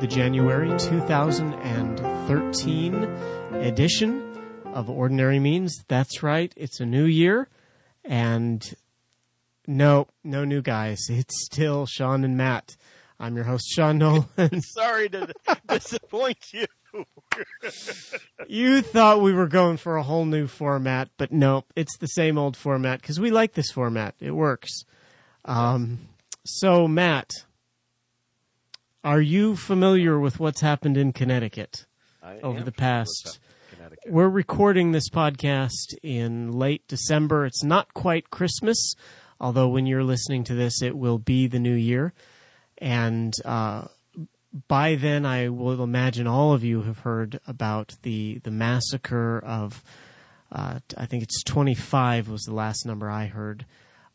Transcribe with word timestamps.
the 0.00 0.06
January 0.06 0.70
2013 0.78 2.94
edition 3.52 4.22
of 4.72 4.88
Ordinary 4.88 5.38
Means. 5.38 5.84
That's 5.88 6.22
right, 6.22 6.50
it's 6.56 6.80
a 6.80 6.86
new 6.86 7.04
year, 7.04 7.50
and 8.02 8.66
no, 9.66 10.06
no 10.24 10.46
new 10.46 10.62
guys. 10.62 11.00
It's 11.10 11.44
still 11.44 11.84
Sean 11.84 12.24
and 12.24 12.38
Matt. 12.38 12.78
I'm 13.18 13.36
your 13.36 13.44
host, 13.44 13.66
Sean 13.70 13.98
Nolan. 13.98 14.60
Sorry 14.62 15.10
to 15.10 15.34
disappoint 15.68 16.54
you. 16.54 16.64
you 18.48 18.80
thought 18.80 19.20
we 19.20 19.34
were 19.34 19.48
going 19.48 19.76
for 19.76 19.96
a 19.96 20.02
whole 20.02 20.24
new 20.24 20.46
format, 20.46 21.10
but 21.18 21.30
no, 21.30 21.66
it's 21.76 21.98
the 21.98 22.06
same 22.06 22.38
old 22.38 22.56
format 22.56 23.02
because 23.02 23.20
we 23.20 23.30
like 23.30 23.52
this 23.52 23.70
format. 23.70 24.14
It 24.18 24.30
works. 24.30 24.84
Um, 25.44 26.08
so, 26.46 26.88
Matt, 26.88 27.32
are 29.02 29.20
you 29.20 29.56
familiar 29.56 30.18
with 30.18 30.38
what's 30.38 30.60
happened 30.60 30.96
in 30.96 31.12
Connecticut 31.12 31.86
I 32.22 32.38
over 32.40 32.62
the 32.62 32.72
past? 32.72 33.38
We're 34.06 34.28
recording 34.28 34.92
this 34.92 35.08
podcast 35.08 35.94
in 36.02 36.52
late 36.52 36.86
December. 36.86 37.46
It's 37.46 37.64
not 37.64 37.94
quite 37.94 38.30
Christmas, 38.30 38.94
although 39.40 39.68
when 39.68 39.86
you're 39.86 40.04
listening 40.04 40.44
to 40.44 40.54
this, 40.54 40.82
it 40.82 40.96
will 40.96 41.18
be 41.18 41.46
the 41.46 41.58
new 41.58 41.74
year. 41.74 42.12
And 42.78 43.32
uh, 43.44 43.86
by 44.68 44.96
then, 44.96 45.24
I 45.24 45.48
will 45.48 45.82
imagine 45.82 46.26
all 46.26 46.52
of 46.52 46.62
you 46.62 46.82
have 46.82 47.00
heard 47.00 47.40
about 47.46 47.96
the 48.02 48.40
the 48.44 48.50
massacre 48.50 49.38
of. 49.38 49.82
Uh, 50.52 50.80
I 50.96 51.06
think 51.06 51.22
it's 51.22 51.44
25 51.44 52.28
was 52.28 52.42
the 52.42 52.54
last 52.54 52.84
number 52.84 53.08
I 53.08 53.26
heard. 53.26 53.66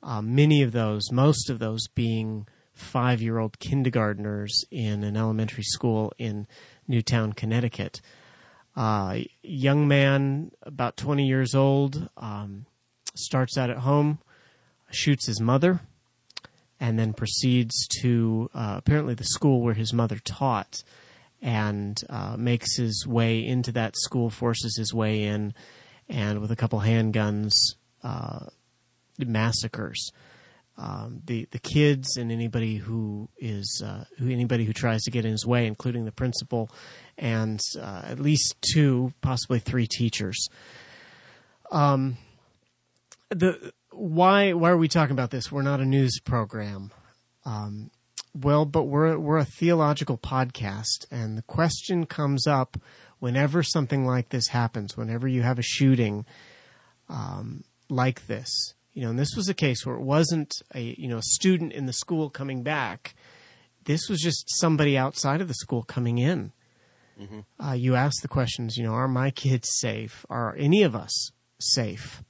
Uh, 0.03 0.21
many 0.21 0.63
of 0.63 0.73
those, 0.73 1.09
most 1.09 1.49
of 1.49 1.59
those, 1.59 1.87
being 1.87 2.45
five 2.75 3.21
year 3.21 3.39
old 3.39 3.57
kindergartners 3.59 4.65
in 4.69 5.03
an 5.03 5.17
elementary 5.17 5.63
school 5.63 6.13
in 6.17 6.45
Newtown, 6.87 7.33
Connecticut. 7.33 8.01
Uh, 8.75 9.19
young 9.41 9.87
man, 9.87 10.51
about 10.61 10.97
20 10.97 11.25
years 11.25 11.55
old, 11.55 12.09
um, 12.17 12.65
starts 13.15 13.57
out 13.57 13.69
at 13.69 13.77
home, 13.77 14.19
shoots 14.91 15.25
his 15.25 15.39
mother, 15.39 15.79
and 16.79 16.99
then 16.99 17.13
proceeds 17.13 17.87
to 18.01 18.49
uh, 18.53 18.75
apparently 18.77 19.13
the 19.13 19.23
school 19.23 19.61
where 19.61 19.73
his 19.73 19.93
mother 19.93 20.19
taught 20.19 20.83
and 21.41 22.01
uh, 22.09 22.35
makes 22.37 22.75
his 22.75 23.07
way 23.07 23.45
into 23.45 23.71
that 23.71 23.95
school, 23.95 24.29
forces 24.29 24.75
his 24.77 24.93
way 24.93 25.23
in, 25.23 25.53
and 26.09 26.41
with 26.41 26.51
a 26.51 26.55
couple 26.55 26.81
handguns, 26.81 27.53
uh, 28.03 28.47
massacres 29.17 30.11
um, 30.77 31.21
the 31.25 31.47
the 31.51 31.59
kids 31.59 32.17
and 32.17 32.31
anybody 32.31 32.75
who 32.75 33.29
is 33.37 33.81
uh, 33.85 34.05
who 34.17 34.29
anybody 34.29 34.65
who 34.65 34.73
tries 34.73 35.03
to 35.03 35.11
get 35.11 35.25
in 35.25 35.31
his 35.31 35.45
way, 35.45 35.67
including 35.67 36.05
the 36.05 36.11
principal 36.11 36.69
and 37.17 37.61
uh, 37.79 38.01
at 38.05 38.19
least 38.19 38.55
two, 38.73 39.13
possibly 39.21 39.59
three 39.59 39.87
teachers. 39.87 40.49
Um, 41.71 42.17
the 43.29 43.71
why 43.91 44.53
why 44.53 44.69
are 44.69 44.77
we 44.77 44.87
talking 44.87 45.13
about 45.13 45.31
this? 45.31 45.51
We're 45.51 45.61
not 45.61 45.79
a 45.79 45.85
news 45.85 46.19
program. 46.19 46.91
Um, 47.45 47.91
well, 48.33 48.65
but 48.65 48.83
we're 48.83 49.17
we're 49.17 49.37
a 49.37 49.45
theological 49.45 50.17
podcast, 50.17 51.05
and 51.09 51.37
the 51.37 51.43
question 51.43 52.05
comes 52.05 52.47
up 52.47 52.77
whenever 53.19 53.63
something 53.63 54.05
like 54.05 54.29
this 54.29 54.49
happens. 54.49 54.97
Whenever 54.97 55.27
you 55.27 55.41
have 55.41 55.57
a 55.57 55.63
shooting 55.63 56.25
um, 57.07 57.63
like 57.89 58.27
this, 58.27 58.73
you 58.95 59.03
know, 59.03 59.11
and 59.11 59.19
this 59.19 59.35
was 59.35 59.47
a 59.47 59.53
case 59.53 59.85
where 59.85 59.95
it 59.97 60.01
wasn't 60.01 60.51
a 60.73 60.95
you 60.97 61.07
know 61.07 61.17
a 61.17 61.23
student 61.23 61.73
in 61.73 61.85
the 61.85 61.93
school 61.93 62.31
coming 62.31 62.63
back. 62.63 63.13
This 63.83 64.09
was 64.09 64.19
just 64.19 64.49
somebody 64.57 64.97
outside 64.97 65.41
of 65.41 65.47
the 65.47 65.53
school 65.53 65.83
coming 65.83 66.17
in. 66.17 66.53
Uh, 67.63 67.73
you 67.73 67.95
ask 67.95 68.21
the 68.21 68.27
questions, 68.27 68.77
you 68.77 68.83
know, 68.83 68.93
are 68.93 69.07
my 69.07 69.29
kids 69.31 69.69
safe? 69.79 70.25
Are 70.29 70.55
any 70.57 70.81
of 70.81 70.95
us 70.95 71.31
safe 71.59 72.23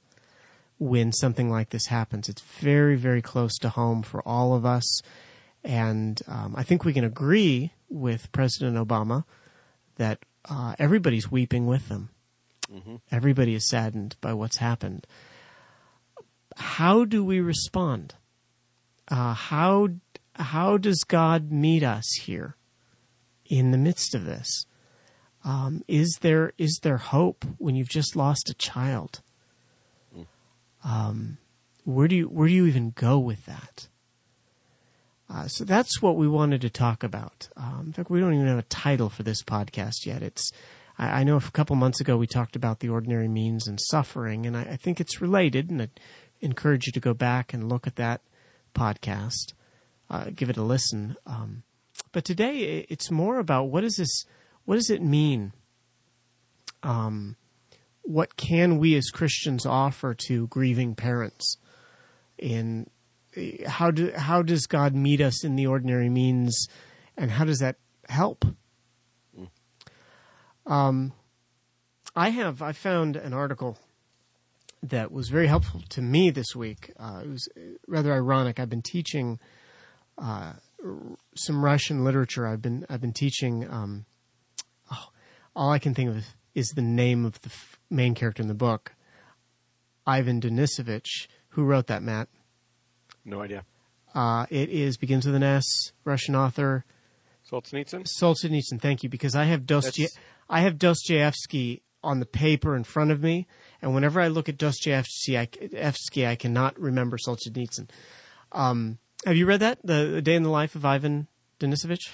when 0.78 1.12
something 1.12 1.48
like 1.50 1.70
this 1.70 1.86
happens? 1.86 2.28
It's 2.28 2.42
very, 2.42 2.96
very 2.96 3.22
close 3.22 3.56
to 3.58 3.68
home 3.70 4.02
for 4.02 4.20
all 4.28 4.54
of 4.54 4.66
us. 4.66 5.00
And 5.64 6.20
um, 6.28 6.54
I 6.56 6.62
think 6.62 6.84
we 6.84 6.92
can 6.92 7.04
agree 7.04 7.72
with 7.88 8.30
President 8.32 8.76
Obama 8.76 9.24
that 9.96 10.18
uh, 10.48 10.74
everybody's 10.78 11.30
weeping 11.30 11.66
with 11.66 11.88
them. 11.88 12.10
Everybody 13.10 13.54
is 13.54 13.68
saddened 13.68 14.16
by 14.20 14.34
what's 14.34 14.58
happened. 14.58 15.06
How 16.56 17.04
do 17.04 17.24
we 17.24 17.40
respond? 17.40 18.14
Uh, 19.08 19.34
how 19.34 19.88
how 20.34 20.76
does 20.76 21.04
God 21.06 21.50
meet 21.50 21.82
us 21.82 22.04
here 22.22 22.56
in 23.46 23.70
the 23.70 23.78
midst 23.78 24.14
of 24.14 24.24
this? 24.24 24.66
Um, 25.44 25.82
is 25.86 26.18
there 26.22 26.52
is 26.58 26.80
there 26.82 26.96
hope 26.96 27.44
when 27.58 27.76
you've 27.76 27.88
just 27.88 28.16
lost 28.16 28.50
a 28.50 28.54
child? 28.54 29.20
Um, 30.84 31.38
where 31.84 32.08
do 32.08 32.16
you 32.16 32.24
where 32.26 32.48
do 32.48 32.54
you 32.54 32.66
even 32.66 32.92
go 32.96 33.18
with 33.18 33.44
that? 33.46 33.88
Uh, 35.28 35.48
so 35.48 35.64
that's 35.64 36.00
what 36.00 36.16
we 36.16 36.28
wanted 36.28 36.60
to 36.60 36.70
talk 36.70 37.02
about. 37.02 37.48
Um, 37.56 37.84
in 37.86 37.92
fact, 37.92 38.10
we 38.10 38.20
don't 38.20 38.34
even 38.34 38.46
have 38.46 38.58
a 38.58 38.62
title 38.62 39.08
for 39.08 39.24
this 39.24 39.42
podcast 39.42 40.06
yet. 40.06 40.22
It's 40.22 40.52
I, 40.98 41.20
I 41.20 41.24
know 41.24 41.36
a 41.36 41.40
couple 41.40 41.76
months 41.76 42.00
ago 42.00 42.16
we 42.16 42.26
talked 42.26 42.56
about 42.56 42.80
the 42.80 42.88
ordinary 42.88 43.28
means 43.28 43.66
and 43.66 43.80
suffering, 43.80 44.46
and 44.46 44.56
I, 44.56 44.62
I 44.62 44.76
think 44.76 45.00
it's 45.00 45.20
related, 45.20 45.70
and 45.70 45.82
I 45.82 45.88
encourage 46.40 46.86
you 46.86 46.92
to 46.92 47.00
go 47.00 47.14
back 47.14 47.52
and 47.52 47.68
look 47.68 47.86
at 47.86 47.96
that 47.96 48.20
podcast, 48.74 49.52
uh, 50.10 50.26
give 50.34 50.50
it 50.50 50.56
a 50.56 50.62
listen. 50.62 51.16
Um, 51.26 51.62
but 52.12 52.24
today 52.24 52.86
it's 52.88 53.10
more 53.10 53.38
about 53.38 53.64
what 53.64 53.84
is 53.84 53.96
this? 53.96 54.24
What 54.64 54.76
does 54.76 54.90
it 54.90 55.02
mean? 55.02 55.52
Um, 56.82 57.36
what 58.02 58.36
can 58.36 58.78
we 58.78 58.94
as 58.96 59.10
Christians 59.10 59.66
offer 59.66 60.14
to 60.28 60.46
grieving 60.48 60.94
parents? 60.94 61.56
In 62.38 62.88
how 63.66 63.90
do 63.90 64.12
how 64.14 64.42
does 64.42 64.66
God 64.66 64.94
meet 64.94 65.20
us 65.20 65.44
in 65.44 65.56
the 65.56 65.66
ordinary 65.66 66.08
means, 66.08 66.68
and 67.16 67.30
how 67.30 67.44
does 67.44 67.58
that 67.58 67.76
help? 68.08 68.44
Um, 70.66 71.12
I 72.14 72.30
have 72.30 72.62
I 72.62 72.72
found 72.72 73.16
an 73.16 73.32
article 73.32 73.78
that 74.90 75.12
was 75.12 75.28
very 75.28 75.46
helpful 75.46 75.82
to 75.90 76.02
me 76.02 76.30
this 76.30 76.54
week. 76.54 76.92
Uh, 76.98 77.20
it 77.24 77.28
was 77.28 77.48
rather 77.86 78.12
ironic. 78.12 78.58
I've 78.60 78.70
been 78.70 78.82
teaching 78.82 79.38
uh, 80.18 80.52
r- 80.84 80.96
some 81.34 81.64
Russian 81.64 82.04
literature. 82.04 82.46
I've 82.46 82.62
been 82.62 82.86
I've 82.88 83.00
been 83.00 83.12
teaching. 83.12 83.68
Um, 83.70 84.04
oh, 84.90 85.08
all 85.54 85.70
I 85.70 85.78
can 85.78 85.94
think 85.94 86.10
of 86.10 86.24
is 86.54 86.68
the 86.70 86.82
name 86.82 87.24
of 87.24 87.40
the 87.42 87.48
f- 87.50 87.78
main 87.90 88.14
character 88.14 88.42
in 88.42 88.48
the 88.48 88.54
book, 88.54 88.94
Ivan 90.06 90.40
Denisovich. 90.40 91.26
Who 91.50 91.64
wrote 91.64 91.86
that, 91.88 92.02
Matt? 92.02 92.28
No 93.24 93.42
idea. 93.42 93.64
Uh, 94.14 94.46
it 94.50 94.68
is 94.70 94.96
begins 94.96 95.26
with 95.26 95.34
an 95.34 95.42
S. 95.42 95.64
Russian 96.04 96.34
author 96.34 96.84
Solzhenitsyn? 97.50 98.06
Solzhenitsyn. 98.20 98.80
Thank 98.80 99.02
you, 99.02 99.08
because 99.08 99.34
I 99.34 99.44
have 99.44 99.66
That's- 99.66 100.16
I 100.48 100.60
have 100.60 100.78
Dostoevsky 100.78 101.82
on 102.06 102.20
the 102.20 102.26
paper 102.26 102.76
in 102.76 102.84
front 102.84 103.10
of 103.10 103.22
me, 103.22 103.46
and 103.82 103.94
whenever 103.94 104.20
I 104.20 104.28
look 104.28 104.48
at 104.48 104.56
Dostoevsky, 104.56 105.36
I, 105.36 105.46
Evsky, 105.46 106.26
I 106.26 106.36
cannot 106.36 106.78
remember 106.78 107.18
Solzhenitsyn. 107.18 107.90
Um, 108.52 108.98
have 109.24 109.36
you 109.36 109.46
read 109.46 109.60
that, 109.60 109.80
the, 109.84 110.10
the 110.14 110.22
Day 110.22 110.36
in 110.36 110.42
the 110.42 110.50
Life 110.50 110.74
of 110.74 110.84
Ivan 110.84 111.26
Denisovich? 111.60 112.10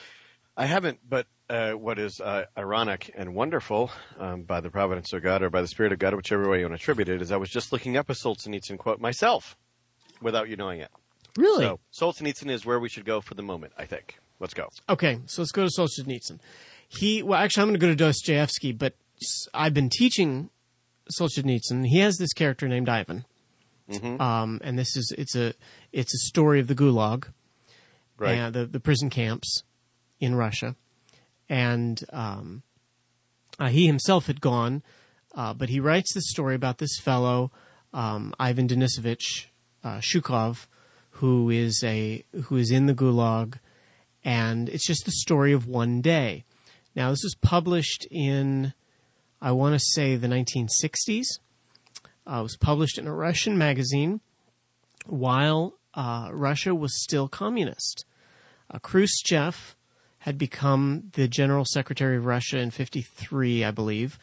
I 0.56 0.66
haven't, 0.66 0.98
but 1.08 1.26
uh, 1.48 1.72
what 1.72 1.98
is 1.98 2.20
uh, 2.20 2.44
ironic 2.56 3.10
and 3.14 3.34
wonderful 3.34 3.90
um, 4.18 4.42
by 4.42 4.60
the 4.60 4.70
providence 4.70 5.12
of 5.12 5.22
God 5.22 5.42
or 5.42 5.50
by 5.50 5.60
the 5.60 5.68
Spirit 5.68 5.92
of 5.92 5.98
God, 5.98 6.14
whichever 6.14 6.48
way 6.48 6.58
you 6.58 6.64
want 6.64 6.72
to 6.72 6.82
attribute 6.82 7.08
it, 7.08 7.22
is 7.22 7.30
I 7.30 7.36
was 7.36 7.50
just 7.50 7.72
looking 7.72 7.96
up 7.96 8.10
a 8.10 8.14
Solzhenitsyn 8.14 8.78
quote 8.78 9.00
myself 9.00 9.56
without 10.20 10.48
you 10.48 10.56
knowing 10.56 10.80
it. 10.80 10.90
Really? 11.36 11.64
So 11.64 11.80
Solzhenitsyn 11.98 12.50
is 12.50 12.66
where 12.66 12.80
we 12.80 12.88
should 12.88 13.04
go 13.04 13.20
for 13.20 13.34
the 13.34 13.42
moment, 13.42 13.72
I 13.78 13.86
think. 13.86 14.18
Let's 14.40 14.54
go. 14.54 14.68
Okay, 14.88 15.20
so 15.26 15.42
let's 15.42 15.52
go 15.52 15.66
to 15.66 15.70
Solzhenitsyn. 15.70 16.40
He, 16.88 17.22
well, 17.22 17.40
actually, 17.40 17.62
I'm 17.62 17.68
going 17.68 17.80
to 17.80 17.86
go 17.86 17.88
to 17.88 17.96
Dostoevsky, 17.96 18.72
but 18.72 18.94
I've 19.54 19.74
been 19.74 19.90
teaching 19.90 20.50
Solzhenitsyn. 21.18 21.86
He 21.86 21.98
has 22.00 22.16
this 22.18 22.32
character 22.32 22.68
named 22.68 22.88
Ivan, 22.88 23.24
um, 24.20 24.60
and 24.62 24.78
this 24.78 24.96
is 24.96 25.12
it's 25.18 25.34
a 25.36 25.54
it's 25.92 26.14
a 26.14 26.18
story 26.28 26.60
of 26.60 26.66
the 26.68 26.74
Gulag, 26.74 27.26
Right. 28.18 28.32
and 28.38 28.54
the 28.54 28.66
the 28.66 28.80
prison 28.80 29.10
camps 29.10 29.62
in 30.20 30.34
Russia, 30.34 30.76
and 31.48 32.02
um, 32.12 32.62
uh, 33.58 33.68
he 33.68 33.86
himself 33.86 34.26
had 34.26 34.40
gone, 34.40 34.82
uh, 35.34 35.52
but 35.54 35.68
he 35.68 35.80
writes 35.80 36.14
this 36.14 36.30
story 36.30 36.54
about 36.54 36.78
this 36.78 36.98
fellow 37.00 37.50
um, 37.92 38.32
Ivan 38.38 38.68
Denisovich 38.68 39.46
uh, 39.84 40.00
Shukhov, 40.00 40.68
who 41.16 41.50
is 41.50 41.82
a 41.84 42.24
who 42.44 42.56
is 42.56 42.70
in 42.70 42.86
the 42.86 42.94
Gulag, 42.94 43.58
and 44.24 44.68
it's 44.68 44.86
just 44.86 45.04
the 45.04 45.12
story 45.12 45.52
of 45.52 45.66
one 45.66 46.00
day. 46.00 46.44
Now 46.94 47.10
this 47.10 47.22
was 47.24 47.34
published 47.40 48.06
in, 48.10 48.74
I 49.44 49.50
want 49.50 49.74
to 49.74 49.80
say 49.80 50.14
the 50.14 50.28
1960s. 50.28 51.26
Uh, 52.24 52.38
it 52.38 52.42
was 52.42 52.56
published 52.56 52.96
in 52.96 53.08
a 53.08 53.12
Russian 53.12 53.58
magazine 53.58 54.20
while 55.06 55.74
uh, 55.94 56.28
Russia 56.32 56.76
was 56.76 57.02
still 57.02 57.26
communist. 57.26 58.04
Uh, 58.70 58.78
Khrushchev 58.78 59.74
had 60.18 60.38
become 60.38 61.10
the 61.14 61.26
general 61.26 61.64
secretary 61.64 62.18
of 62.18 62.24
Russia 62.24 62.58
in 62.58 62.70
53, 62.70 63.64
I 63.64 63.72
believe. 63.72 64.16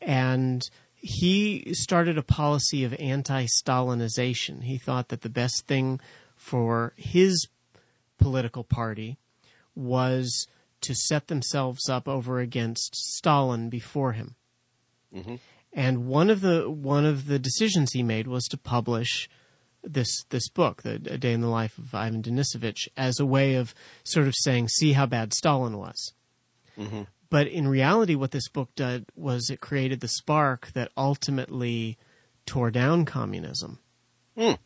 And 0.00 0.62
he 0.94 1.74
started 1.74 2.16
a 2.16 2.22
policy 2.22 2.84
of 2.84 2.94
anti 2.94 3.44
Stalinization. 3.44 4.62
He 4.62 4.78
thought 4.78 5.08
that 5.08 5.20
the 5.20 5.28
best 5.28 5.66
thing 5.66 6.00
for 6.36 6.94
his 6.96 7.48
political 8.16 8.64
party 8.64 9.18
was 9.74 10.46
to 10.80 10.94
set 10.94 11.26
themselves 11.28 11.90
up 11.90 12.08
over 12.08 12.40
against 12.40 12.96
Stalin 12.96 13.68
before 13.68 14.12
him. 14.12 14.36
Mm-hmm. 15.14 15.36
And 15.72 16.06
one 16.06 16.30
of 16.30 16.40
the 16.40 16.70
one 16.70 17.04
of 17.04 17.26
the 17.26 17.38
decisions 17.38 17.92
he 17.92 18.02
made 18.02 18.26
was 18.26 18.44
to 18.44 18.56
publish 18.56 19.28
this 19.82 20.24
this 20.30 20.48
book, 20.48 20.82
the 20.82 20.94
A 21.10 21.18
Day 21.18 21.32
in 21.32 21.40
the 21.40 21.48
Life 21.48 21.78
of 21.78 21.94
Ivan 21.94 22.22
Denisovich, 22.22 22.88
as 22.96 23.20
a 23.20 23.26
way 23.26 23.54
of 23.54 23.74
sort 24.04 24.26
of 24.26 24.34
saying, 24.36 24.68
"See 24.68 24.92
how 24.92 25.06
bad 25.06 25.32
Stalin 25.32 25.76
was." 25.78 26.14
Mm-hmm. 26.78 27.02
But 27.30 27.46
in 27.46 27.68
reality, 27.68 28.14
what 28.14 28.30
this 28.30 28.48
book 28.48 28.70
did 28.74 29.06
was 29.14 29.50
it 29.50 29.60
created 29.60 30.00
the 30.00 30.08
spark 30.08 30.72
that 30.72 30.90
ultimately 30.96 31.98
tore 32.46 32.70
down 32.70 33.04
communism. 33.04 33.80
Mm. 34.36 34.58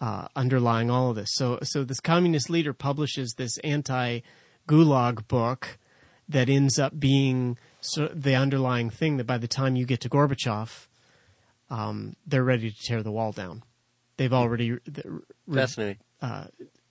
Uh, 0.00 0.28
underlying 0.36 0.90
all 0.90 1.10
of 1.10 1.16
this, 1.16 1.30
so 1.32 1.58
so 1.62 1.82
this 1.82 2.00
communist 2.00 2.50
leader 2.50 2.72
publishes 2.72 3.34
this 3.36 3.56
anti-Gulag 3.58 5.26
book 5.28 5.78
that 6.28 6.48
ends 6.48 6.78
up 6.78 6.98
being 6.98 7.58
so 7.80 8.08
the 8.14 8.34
underlying 8.34 8.90
thing 8.90 9.18
that 9.18 9.26
by 9.26 9.38
the 9.38 9.48
time 9.48 9.76
you 9.76 9.84
get 9.84 10.00
to 10.00 10.08
Gorbachev, 10.08 10.86
um, 11.70 12.16
they're 12.26 12.44
ready 12.44 12.70
to 12.70 12.76
tear 12.82 13.02
the 13.02 13.12
wall 13.12 13.32
down. 13.32 13.62
They've 14.16 14.32
already 14.32 14.78
re- 15.46 15.96
uh, 16.22 16.44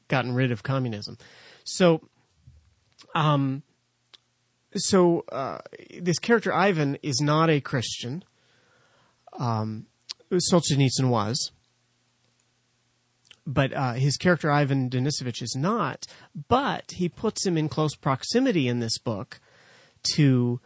gotten 0.07 0.33
rid 0.33 0.51
of 0.51 0.62
communism. 0.62 1.18
So, 1.63 2.01
um, 3.15 3.63
so 4.75 5.24
uh, 5.31 5.59
this 6.00 6.19
character 6.19 6.53
Ivan 6.53 6.97
is 7.01 7.19
not 7.21 7.50
a 7.50 7.62
Christian. 7.62 8.24
Um, 9.39 9.88
Solzhenitsyn 10.31 11.09
was, 11.09 11.51
but 13.45 13.73
uh, 13.73 13.93
his 13.93 14.17
character 14.17 14.51
Ivan 14.51 14.89
Denisovich 14.89 15.41
is 15.41 15.55
not. 15.57 16.05
But 16.47 16.91
he 16.95 17.09
puts 17.09 17.45
him 17.45 17.57
in 17.57 17.69
close 17.69 17.95
proximity 17.95 18.67
in 18.67 18.79
this 18.79 18.97
book 18.97 19.39
to 20.15 20.59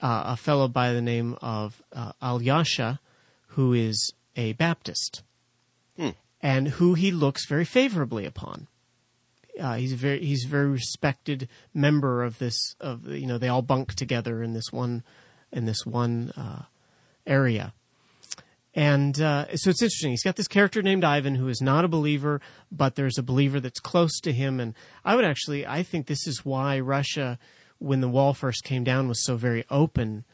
uh, 0.00 0.24
a 0.26 0.36
fellow 0.36 0.68
by 0.68 0.92
the 0.92 1.02
name 1.02 1.36
of 1.40 1.82
uh, 1.92 2.12
Alyosha, 2.20 3.00
who 3.48 3.72
is 3.72 4.12
a 4.36 4.52
Baptist, 4.54 5.22
Hmm. 5.96 6.10
and 6.40 6.68
who 6.68 6.94
he 6.94 7.12
looks 7.12 7.46
very 7.46 7.64
favorably 7.64 8.26
upon. 8.26 8.66
Uh, 9.60 9.76
he's 9.76 9.92
a 9.92 9.96
very 9.96 10.24
he's 10.24 10.44
a 10.44 10.48
very 10.48 10.68
respected 10.68 11.48
member 11.72 12.24
of 12.24 12.38
this 12.38 12.74
of 12.80 13.06
you 13.06 13.26
know 13.26 13.38
they 13.38 13.46
all 13.48 13.62
bunk 13.62 13.94
together 13.94 14.42
in 14.42 14.52
this 14.52 14.72
one 14.72 15.04
in 15.52 15.64
this 15.66 15.86
one 15.86 16.32
uh, 16.36 16.62
area. 17.24 17.72
And 18.74 19.20
uh, 19.20 19.54
so 19.56 19.70
it's 19.70 19.82
interesting. 19.82 20.10
He's 20.10 20.24
got 20.24 20.36
this 20.36 20.48
character 20.48 20.82
named 20.82 21.04
Ivan 21.04 21.36
who 21.36 21.48
is 21.48 21.60
not 21.60 21.84
a 21.84 21.88
believer, 21.88 22.40
but 22.72 22.96
there's 22.96 23.18
a 23.18 23.22
believer 23.22 23.60
that's 23.60 23.78
close 23.78 24.18
to 24.20 24.32
him. 24.32 24.58
And 24.58 24.74
I 25.04 25.14
would 25.14 25.24
actually, 25.24 25.64
I 25.64 25.84
think 25.84 26.06
this 26.06 26.26
is 26.26 26.44
why 26.44 26.80
Russia, 26.80 27.38
when 27.78 28.00
the 28.00 28.08
wall 28.08 28.34
first 28.34 28.64
came 28.64 28.82
down, 28.82 29.06
was 29.06 29.24
so 29.24 29.36
very 29.36 29.64
open 29.70 30.24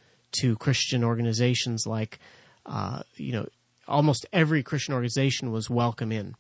to 0.41 0.57
Christian 0.57 1.05
organizations. 1.05 1.85
Like, 1.87 2.19
uh, 2.65 3.03
you 3.17 3.33
know, 3.33 3.47
almost 3.87 4.25
every 4.33 4.63
Christian 4.63 4.95
organization 4.95 5.53
was 5.53 5.69
welcome 5.69 6.11
in. 6.11 6.35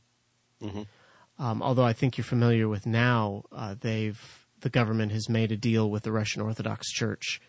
Um, 1.38 1.62
although 1.62 1.85
I 1.85 1.93
think 1.93 2.17
you're 2.17 2.25
familiar 2.25 2.69
with 2.69 2.87
now, 2.87 3.44
uh, 3.53 3.75
they've 3.79 4.46
the 4.61 4.70
government 4.70 5.12
has 5.12 5.29
made 5.29 5.53
a 5.53 5.56
deal 5.56 5.91
with 5.91 6.03
the 6.03 6.12
Russian 6.12 6.43
Orthodox 6.43 6.91
Church 6.91 7.41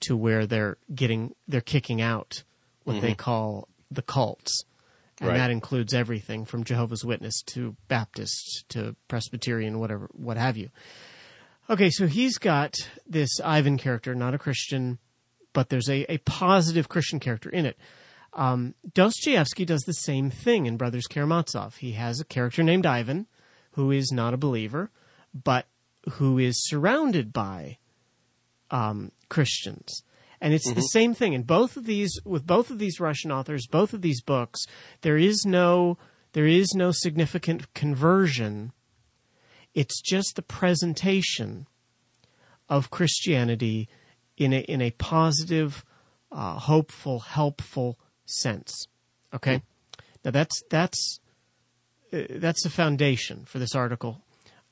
to 0.00 0.16
where 0.16 0.44
they're 0.46 0.76
getting 0.94 1.34
they're 1.46 1.60
kicking 1.60 2.00
out 2.00 2.42
what 2.84 3.00
they 3.00 3.14
call 3.14 3.68
the 3.90 4.02
cults, 4.02 4.64
and 5.20 5.30
Right. 5.30 5.36
that 5.36 5.50
includes 5.50 5.94
everything 5.94 6.44
from 6.44 6.64
Jehovah's 6.64 7.04
Witness 7.04 7.42
to 7.46 7.76
Baptist 7.88 8.64
to 8.70 8.94
Presbyterian, 9.08 9.78
whatever, 9.78 10.08
what 10.12 10.36
have 10.36 10.56
you. 10.56 10.70
Okay, 11.70 11.90
so 11.90 12.06
he's 12.06 12.38
got 12.38 12.74
this 13.06 13.40
Ivan 13.44 13.78
character, 13.78 14.14
not 14.14 14.34
a 14.34 14.38
Christian, 14.38 14.98
but 15.52 15.68
there's 15.68 15.88
a, 15.90 16.10
a 16.12 16.18
positive 16.18 16.88
Christian 16.88 17.20
character 17.20 17.50
in 17.50 17.66
it. 17.66 17.76
Um, 18.32 18.74
Dostoevsky 18.94 19.64
does 19.64 19.82
the 19.82 19.92
same 19.92 20.30
thing 20.30 20.66
in 20.66 20.76
Brothers 20.76 21.06
Karamazov. 21.06 21.76
He 21.76 21.92
has 21.92 22.20
a 22.20 22.24
character 22.24 22.62
named 22.62 22.86
Ivan 22.86 23.26
who 23.72 23.90
is 23.90 24.10
not 24.12 24.34
a 24.34 24.38
believer, 24.38 24.90
but 25.34 25.66
who 26.12 26.38
is 26.38 26.66
surrounded 26.68 27.32
by 27.32 27.78
um, 28.70 29.12
Christians. 29.28 30.02
And 30.40 30.54
it's 30.54 30.72
the 30.72 30.80
same 30.80 31.14
thing 31.14 31.32
in 31.32 31.42
both 31.42 31.76
of 31.76 31.84
these 31.84 32.12
with 32.24 32.46
both 32.46 32.70
of 32.70 32.78
these 32.78 33.00
Russian 33.00 33.32
authors, 33.32 33.66
both 33.66 33.92
of 33.92 34.02
these 34.02 34.22
books. 34.22 34.66
There 35.00 35.16
is 35.16 35.44
no 35.44 35.98
there 36.32 36.46
is 36.46 36.74
no 36.74 36.92
significant 36.92 37.74
conversion. 37.74 38.72
It's 39.74 40.00
just 40.00 40.36
the 40.36 40.42
presentation 40.42 41.66
of 42.68 42.90
Christianity 42.90 43.88
in 44.36 44.52
a 44.52 44.60
in 44.60 44.80
a 44.80 44.92
positive, 44.92 45.84
uh, 46.30 46.58
hopeful, 46.58 47.20
helpful 47.20 47.98
sense. 48.26 48.86
Okay, 49.34 49.62
now 50.24 50.30
that's 50.30 50.62
that's 50.70 51.20
uh, 52.12 52.22
that's 52.30 52.62
the 52.62 52.70
foundation 52.70 53.44
for 53.44 53.58
this 53.58 53.74
article 53.74 54.22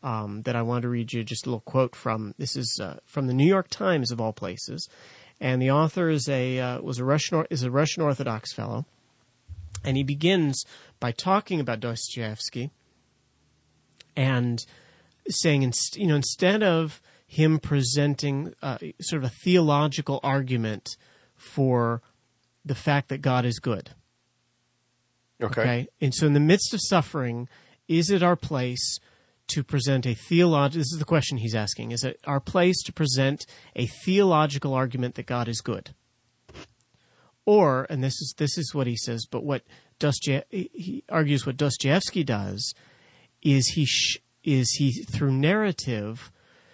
um, 0.03 0.43
that 0.43 0.57
I 0.57 0.63
want 0.63 0.83
to 0.83 0.89
read 0.89 1.13
you 1.13 1.25
just 1.25 1.47
a 1.47 1.51
little 1.51 1.61
quote 1.61 1.97
from. 1.97 2.35
This 2.39 2.57
is 2.57 2.79
uh, 2.83 2.99
from 3.05 3.27
the 3.27 3.35
New 3.35 3.47
York 3.47 3.69
Times 3.69 4.13
of 4.13 4.21
all 4.21 4.33
places, 4.33 4.89
and 5.41 5.61
the 5.61 5.71
author 5.71 6.09
is 6.09 6.29
a 6.29 6.59
uh, 6.59 6.81
was 6.81 6.99
a 6.99 7.05
Russian 7.05 7.45
is 7.51 7.63
a 7.63 7.71
Russian 7.71 8.03
Orthodox 8.03 8.53
fellow, 8.53 8.87
and 9.85 9.97
he 9.97 10.03
begins 10.03 10.65
by 11.01 11.13
talking 11.13 11.61
about 11.61 11.81
Dostoevsky 11.81 12.71
and 14.17 14.65
saying, 15.29 15.73
you 15.95 16.07
know, 16.07 16.17
instead 16.17 16.63
of 16.63 17.03
him 17.27 17.59
presenting 17.59 18.55
uh, 18.63 18.79
sort 19.01 19.23
of 19.23 19.31
a 19.31 19.35
theological 19.45 20.21
argument 20.23 20.97
for 21.35 22.01
the 22.65 22.75
fact 22.75 23.09
that 23.09 23.21
God 23.21 23.45
is 23.45 23.59
good. 23.59 23.91
Okay. 25.43 25.89
And 26.01 26.15
so, 26.15 26.27
in 26.27 26.33
the 26.33 26.41
midst 26.41 26.73
of 26.73 26.81
suffering, 26.83 27.49
is 27.89 28.11
it 28.11 28.23
our 28.23 28.37
place 28.37 28.99
to 29.49 29.65
present 29.65 30.07
a 30.07 30.15
theological? 30.15 30.81
This 30.81 30.93
is 30.93 30.99
the 30.99 31.05
question 31.05 31.39
he's 31.39 31.55
asking: 31.55 31.93
Is 31.93 32.05
it 32.05 32.21
our 32.25 32.41
place 32.41 32.83
to 32.85 32.93
present 32.93 33.47
a 33.75 33.87
theological 33.87 34.75
argument 34.75 35.15
that 35.15 35.27
God 35.27 35.49
is 35.49 35.61
good, 35.61 35.95
or, 37.45 37.87
and 37.89 38.03
this 38.03 38.15
is 38.15 38.35
this 38.37 38.59
is 38.59 38.75
what 38.75 38.87
he 38.87 38.97
says, 38.97 39.27
but 39.31 39.45
what 39.45 39.63
Dostoev- 39.99 40.45
he 40.51 41.05
argues 41.09 41.47
what 41.47 41.57
Dostoevsky 41.57 42.25
does 42.25 42.75
is 43.43 43.69
he 43.69 43.85
sh- 43.87 44.19
is 44.45 44.71
he 44.79 44.93
through 45.05 45.33
narrative 45.33 46.31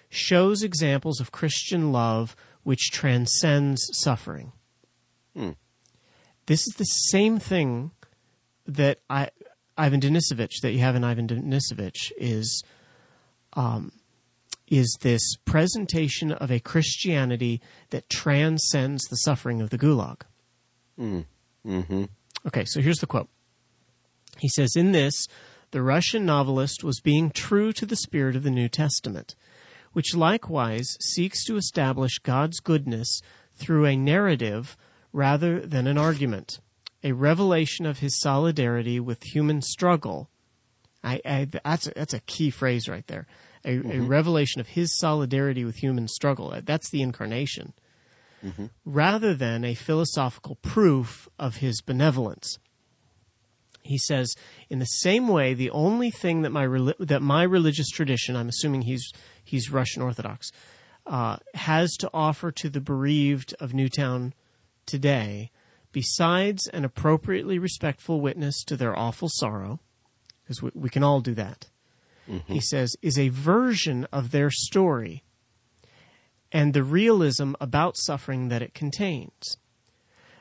shows 0.09 0.62
examples 0.62 1.21
of 1.21 1.33
Christian 1.33 1.93
love 1.93 2.37
which 2.62 2.91
transcends 2.91 3.88
suffering. 3.93 4.52
Hmm. 5.35 5.50
This 6.47 6.67
is 6.67 6.75
the 6.76 6.85
same 6.85 7.38
thing 7.38 7.93
that 8.67 9.00
I, 9.09 9.31
Ivan 9.83 9.99
Denisovich 9.99 10.61
that 10.62 10.71
you 10.71 10.79
have 10.79 10.95
in 10.95 11.03
Ivan 11.03 11.27
Denisovich 11.27 12.12
is 12.17 12.62
um, 13.55 13.91
is 14.69 14.97
this 15.01 15.35
presentation 15.45 16.31
of 16.31 16.53
a 16.53 16.61
Christianity 16.61 17.61
that 17.91 18.09
transcends 18.09 19.03
the 19.07 19.17
suffering 19.17 19.61
of 19.61 19.71
the 19.71 19.79
Gulag. 19.79 20.21
Mm-hmm. 21.01 22.05
Okay, 22.47 22.65
so 22.65 22.81
here's 22.81 23.01
the 23.01 23.09
quote. 23.09 23.29
He 24.39 24.49
says, 24.49 24.77
In 24.77 24.93
this, 24.93 25.27
the 25.73 25.83
Russian 25.83 26.25
novelist 26.25 26.85
was 26.85 27.01
being 27.01 27.31
true 27.31 27.73
to 27.73 27.85
the 27.85 27.97
spirit 27.97 28.37
of 28.37 28.45
the 28.45 28.51
New 28.51 28.69
Testament, 28.69 29.35
which 29.95 30.15
likewise 30.15 30.97
seeks 31.01 31.45
to 31.47 31.57
establish 31.57 32.21
God's 32.23 32.61
goodness 32.61 33.21
through 33.57 33.87
a 33.87 33.97
narrative 33.97 34.77
rather 35.12 35.59
than 35.59 35.89
an 35.89 35.99
argument, 35.99 36.61
a 37.02 37.12
revelation 37.12 37.87
of 37.87 37.99
his 37.99 38.21
solidarity 38.21 39.00
with 39.00 39.23
human 39.23 39.62
struggle. 39.62 40.30
I, 41.02 41.21
I, 41.25 41.49
that's, 41.64 41.87
a, 41.88 41.92
that's 41.94 42.14
a 42.14 42.21
key 42.21 42.50
phrase 42.50 42.88
right 42.88 43.06
there. 43.06 43.26
A, 43.64 43.78
a 43.78 44.00
revelation 44.00 44.61
of 44.61 44.68
his 44.68 44.99
solidarity 44.99 45.64
with 45.64 45.76
human 45.76 46.09
struggle. 46.09 46.54
That's 46.64 46.90
the 46.90 47.02
incarnation 47.02 47.75
rather 48.85 49.35
than 49.35 49.64
a 49.64 49.75
philosophical 49.75 50.56
proof 50.56 51.28
of 51.38 51.56
his 51.56 51.80
benevolence. 51.80 52.59
He 53.82 53.99
says, 53.99 54.35
in 54.71 54.78
the 54.78 54.85
same 54.85 55.28
way, 55.28 55.54
the 55.54 55.71
only 55.71 56.11
thing 56.11 56.42
that 56.42 56.50
my 56.50 56.66
that 57.00 57.23
my 57.23 57.42
religious 57.42 57.88
tradition, 57.88 58.37
I'm 58.37 58.49
assuming 58.49 58.82
he's 58.82 59.12
he's 59.42 59.71
Russian 59.71 60.02
Orthodox, 60.02 60.50
uh, 61.06 61.37
has 61.54 61.97
to 61.99 62.11
offer 62.14 62.52
to 62.52 62.68
the 62.68 62.80
bereaved 62.80 63.54
of 63.59 63.75
Newtown 63.75 64.35
today, 64.87 65.50
besides 65.93 66.67
an 66.69 66.85
appropriately 66.85 67.59
respectful 67.59 68.21
witness 68.21 68.65
to 68.65 68.77
their 68.77 68.99
awful 68.99 69.29
sorrow, 69.31 69.81
because 70.43 70.63
we, 70.63 70.71
we 70.75 70.89
can 70.89 71.05
all 71.05 71.21
do 71.21 71.35
that. 71.35 71.69
Mm-hmm. 72.29 72.53
He 72.53 72.61
says, 72.61 72.97
is 73.03 73.19
a 73.19 73.29
version 73.29 74.07
of 74.13 74.31
their 74.31 74.51
story 74.51 75.23
and 76.51 76.75
the 76.75 76.85
realism 76.85 77.55
about 77.61 77.97
suffering 77.97 78.49
that 78.49 78.63
it 78.63 78.75
contains. 78.75 79.57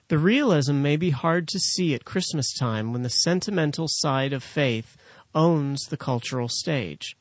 The 0.10 0.18
realism 0.18 0.82
may 0.82 0.98
be 0.98 1.12
hard 1.12 1.48
to 1.48 1.60
see 1.60 1.94
at 1.96 2.04
Christmas 2.04 2.54
time 2.54 2.92
when 2.92 3.02
the 3.02 3.10
sentimental 3.10 3.86
side 3.88 4.34
of 4.34 4.44
faith 4.44 4.98
owns 5.34 5.86
the 5.86 5.98
cultural 5.98 6.50
stage. 6.50 7.16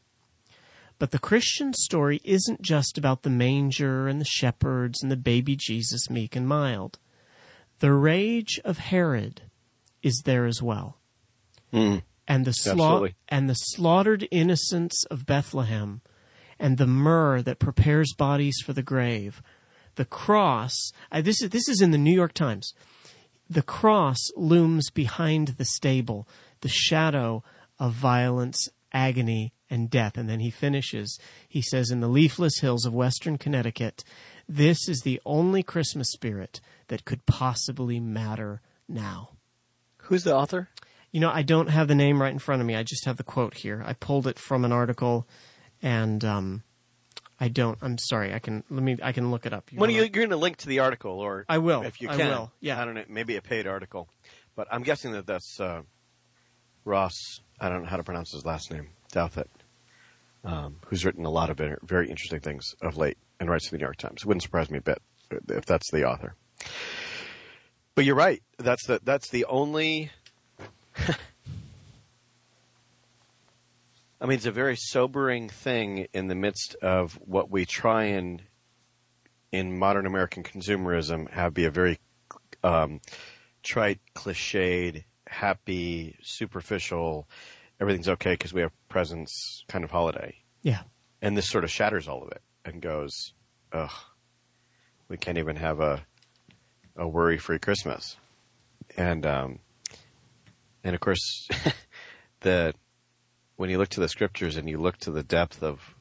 But 0.98 1.12
the 1.12 1.18
Christian 1.18 1.72
story 1.72 2.20
isn't 2.24 2.62
just 2.62 2.98
about 2.98 3.22
the 3.22 3.30
manger 3.30 4.08
and 4.08 4.20
the 4.20 4.26
shepherds 4.26 5.02
and 5.02 5.10
the 5.10 5.16
baby 5.16 5.56
Jesus 5.56 6.10
meek 6.10 6.34
and 6.34 6.48
mild. 6.48 6.98
The 7.80 7.92
rage 7.92 8.60
of 8.64 8.78
Herod 8.78 9.42
is 10.02 10.22
there 10.24 10.46
as 10.46 10.62
well. 10.62 10.98
Mm. 11.72 12.02
And 12.28 12.44
the 12.44 12.52
sla- 12.52 13.14
and 13.28 13.48
the 13.48 13.54
slaughtered 13.54 14.28
innocents 14.30 15.04
of 15.10 15.26
Bethlehem 15.26 16.00
and 16.58 16.78
the 16.78 16.86
myrrh 16.86 17.42
that 17.42 17.58
prepares 17.58 18.12
bodies 18.16 18.58
for 18.64 18.72
the 18.72 18.82
grave. 18.82 19.42
The 19.96 20.04
cross, 20.04 20.92
uh, 21.10 21.22
this 21.22 21.42
is 21.42 21.50
this 21.50 21.68
is 21.68 21.80
in 21.80 21.90
the 21.90 21.98
New 21.98 22.14
York 22.14 22.34
Times. 22.34 22.72
The 23.48 23.62
cross 23.62 24.18
looms 24.36 24.90
behind 24.90 25.48
the 25.58 25.64
stable, 25.64 26.28
the 26.60 26.68
shadow 26.68 27.42
of 27.80 27.94
violence, 27.94 28.68
agony, 28.92 29.52
and 29.68 29.90
death. 29.90 30.16
And 30.16 30.28
then 30.28 30.40
he 30.40 30.50
finishes. 30.50 31.18
He 31.48 31.62
says, 31.62 31.90
In 31.90 32.00
the 32.00 32.08
leafless 32.08 32.60
hills 32.60 32.84
of 32.84 32.92
western 32.92 33.38
Connecticut, 33.38 34.04
this 34.50 34.88
is 34.88 35.02
the 35.02 35.20
only 35.24 35.62
Christmas 35.62 36.10
spirit 36.10 36.60
that 36.88 37.04
could 37.04 37.24
possibly 37.24 38.00
matter 38.00 38.60
now. 38.88 39.30
Who's 39.98 40.24
the 40.24 40.34
author? 40.34 40.68
You 41.12 41.20
know, 41.20 41.30
I 41.30 41.42
don't 41.42 41.68
have 41.68 41.86
the 41.86 41.94
name 41.94 42.20
right 42.20 42.32
in 42.32 42.40
front 42.40 42.60
of 42.60 42.66
me. 42.66 42.74
I 42.74 42.82
just 42.82 43.04
have 43.04 43.16
the 43.16 43.22
quote 43.22 43.54
here. 43.54 43.82
I 43.86 43.92
pulled 43.92 44.26
it 44.26 44.40
from 44.40 44.64
an 44.64 44.72
article, 44.72 45.28
and 45.80 46.24
um, 46.24 46.64
I 47.38 47.46
don't. 47.46 47.78
I'm 47.80 47.96
sorry. 47.96 48.34
I 48.34 48.40
can 48.40 48.64
let 48.70 48.82
me. 48.82 48.98
I 49.00 49.12
can 49.12 49.30
look 49.30 49.46
it 49.46 49.52
up. 49.52 49.70
You 49.70 49.78
when 49.78 49.90
you, 49.90 50.02
are 50.02 50.08
going 50.08 50.30
to 50.30 50.36
link 50.36 50.56
to 50.58 50.68
the 50.68 50.80
article, 50.80 51.20
or 51.20 51.46
I 51.48 51.58
will 51.58 51.82
if 51.82 52.00
you 52.00 52.08
can. 52.08 52.20
I 52.20 52.28
will. 52.28 52.52
Yeah. 52.60 52.80
I 52.80 52.84
don't 52.84 52.94
know. 52.94 53.04
Maybe 53.08 53.36
a 53.36 53.42
paid 53.42 53.68
article, 53.68 54.08
but 54.56 54.66
I'm 54.72 54.82
guessing 54.82 55.12
that 55.12 55.26
that's 55.26 55.60
uh, 55.60 55.82
Ross. 56.84 57.40
I 57.60 57.68
don't 57.68 57.84
know 57.84 57.88
how 57.88 57.98
to 57.98 58.04
pronounce 58.04 58.32
his 58.32 58.44
last 58.44 58.72
name. 58.72 58.88
Douthat 59.12 59.46
um, 60.44 60.76
who's 60.86 61.04
written 61.04 61.24
a 61.24 61.30
lot 61.30 61.50
of 61.50 61.60
very 61.82 62.08
interesting 62.08 62.40
things 62.40 62.74
of 62.80 62.96
late 62.96 63.18
and 63.38 63.50
writes 63.50 63.66
for 63.66 63.72
the 63.72 63.78
New 63.78 63.84
York 63.84 63.96
Times. 63.96 64.22
It 64.22 64.26
wouldn't 64.26 64.42
surprise 64.42 64.70
me 64.70 64.78
a 64.78 64.82
bit 64.82 65.00
if 65.48 65.66
that's 65.66 65.90
the 65.90 66.04
author. 66.04 66.34
But 67.94 68.04
you're 68.04 68.16
right. 68.16 68.42
That's 68.58 68.86
the 68.86 69.00
that's 69.02 69.28
the 69.30 69.44
only. 69.46 70.10
I 74.22 74.26
mean, 74.26 74.36
it's 74.36 74.46
a 74.46 74.52
very 74.52 74.76
sobering 74.76 75.48
thing 75.48 76.06
in 76.12 76.28
the 76.28 76.34
midst 76.34 76.76
of 76.82 77.14
what 77.24 77.50
we 77.50 77.64
try 77.64 78.04
and, 78.04 78.42
in 79.50 79.78
modern 79.78 80.04
American 80.04 80.42
consumerism, 80.42 81.30
have 81.30 81.54
be 81.54 81.64
a 81.64 81.70
very 81.70 81.98
um, 82.62 83.00
trite, 83.62 84.00
cliched, 84.14 85.04
happy, 85.26 86.16
superficial 86.22 87.26
everything's 87.80 88.08
okay 88.08 88.32
because 88.32 88.52
we 88.52 88.60
have 88.60 88.72
presents 88.88 89.64
kind 89.68 89.84
of 89.84 89.90
holiday. 89.90 90.36
Yeah. 90.62 90.82
And 91.22 91.36
this 91.36 91.48
sort 91.48 91.64
of 91.64 91.70
shatters 91.70 92.08
all 92.08 92.22
of 92.22 92.30
it 92.30 92.42
and 92.64 92.80
goes, 92.80 93.32
ugh, 93.72 93.90
we 95.08 95.16
can't 95.16 95.38
even 95.38 95.56
have 95.56 95.80
a 95.80 96.04
a 96.96 97.08
worry 97.08 97.38
free 97.38 97.58
Christmas. 97.58 98.16
And 98.96 99.24
um, 99.24 99.58
and 100.84 100.94
of 100.94 101.00
course, 101.00 101.48
the 102.40 102.74
when 103.56 103.70
you 103.70 103.78
look 103.78 103.88
to 103.90 104.00
the 104.00 104.08
scriptures 104.08 104.56
and 104.56 104.68
you 104.68 104.78
look 104.78 104.96
to 104.98 105.10
the 105.10 105.22
depth 105.22 105.62
of, 105.62 105.94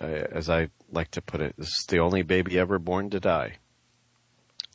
uh, 0.00 0.04
as 0.04 0.50
I 0.50 0.68
like 0.90 1.10
to 1.12 1.22
put 1.22 1.40
it, 1.40 1.54
this 1.56 1.68
is 1.68 1.86
the 1.88 1.98
only 1.98 2.22
baby 2.22 2.58
ever 2.58 2.78
born 2.78 3.10
to 3.10 3.20
die. 3.20 3.56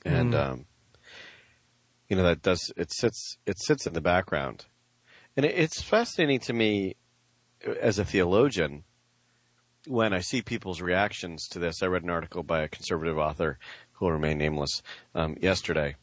And 0.03 0.33
mm. 0.33 0.39
um, 0.39 0.65
you 2.09 2.17
know 2.17 2.23
that 2.23 2.41
does 2.41 2.71
it 2.75 2.91
sits 2.91 3.37
it 3.45 3.59
sits 3.59 3.87
in 3.87 3.93
the 3.93 4.01
background 4.01 4.65
and 5.35 5.45
it's 5.45 5.81
fascinating 5.81 6.39
to 6.41 6.53
me 6.53 6.95
as 7.81 7.97
a 7.97 8.05
theologian 8.05 8.83
when 9.87 10.13
I 10.13 10.19
see 10.19 10.41
people's 10.41 10.81
reactions 10.81 11.47
to 11.49 11.59
this. 11.59 11.81
I 11.81 11.87
read 11.87 12.03
an 12.03 12.09
article 12.09 12.43
by 12.43 12.61
a 12.61 12.67
conservative 12.67 13.17
author 13.17 13.57
who 13.93 14.05
will 14.05 14.13
remain 14.13 14.37
nameless 14.37 14.81
um, 15.15 15.35
yesterday, 15.41 15.95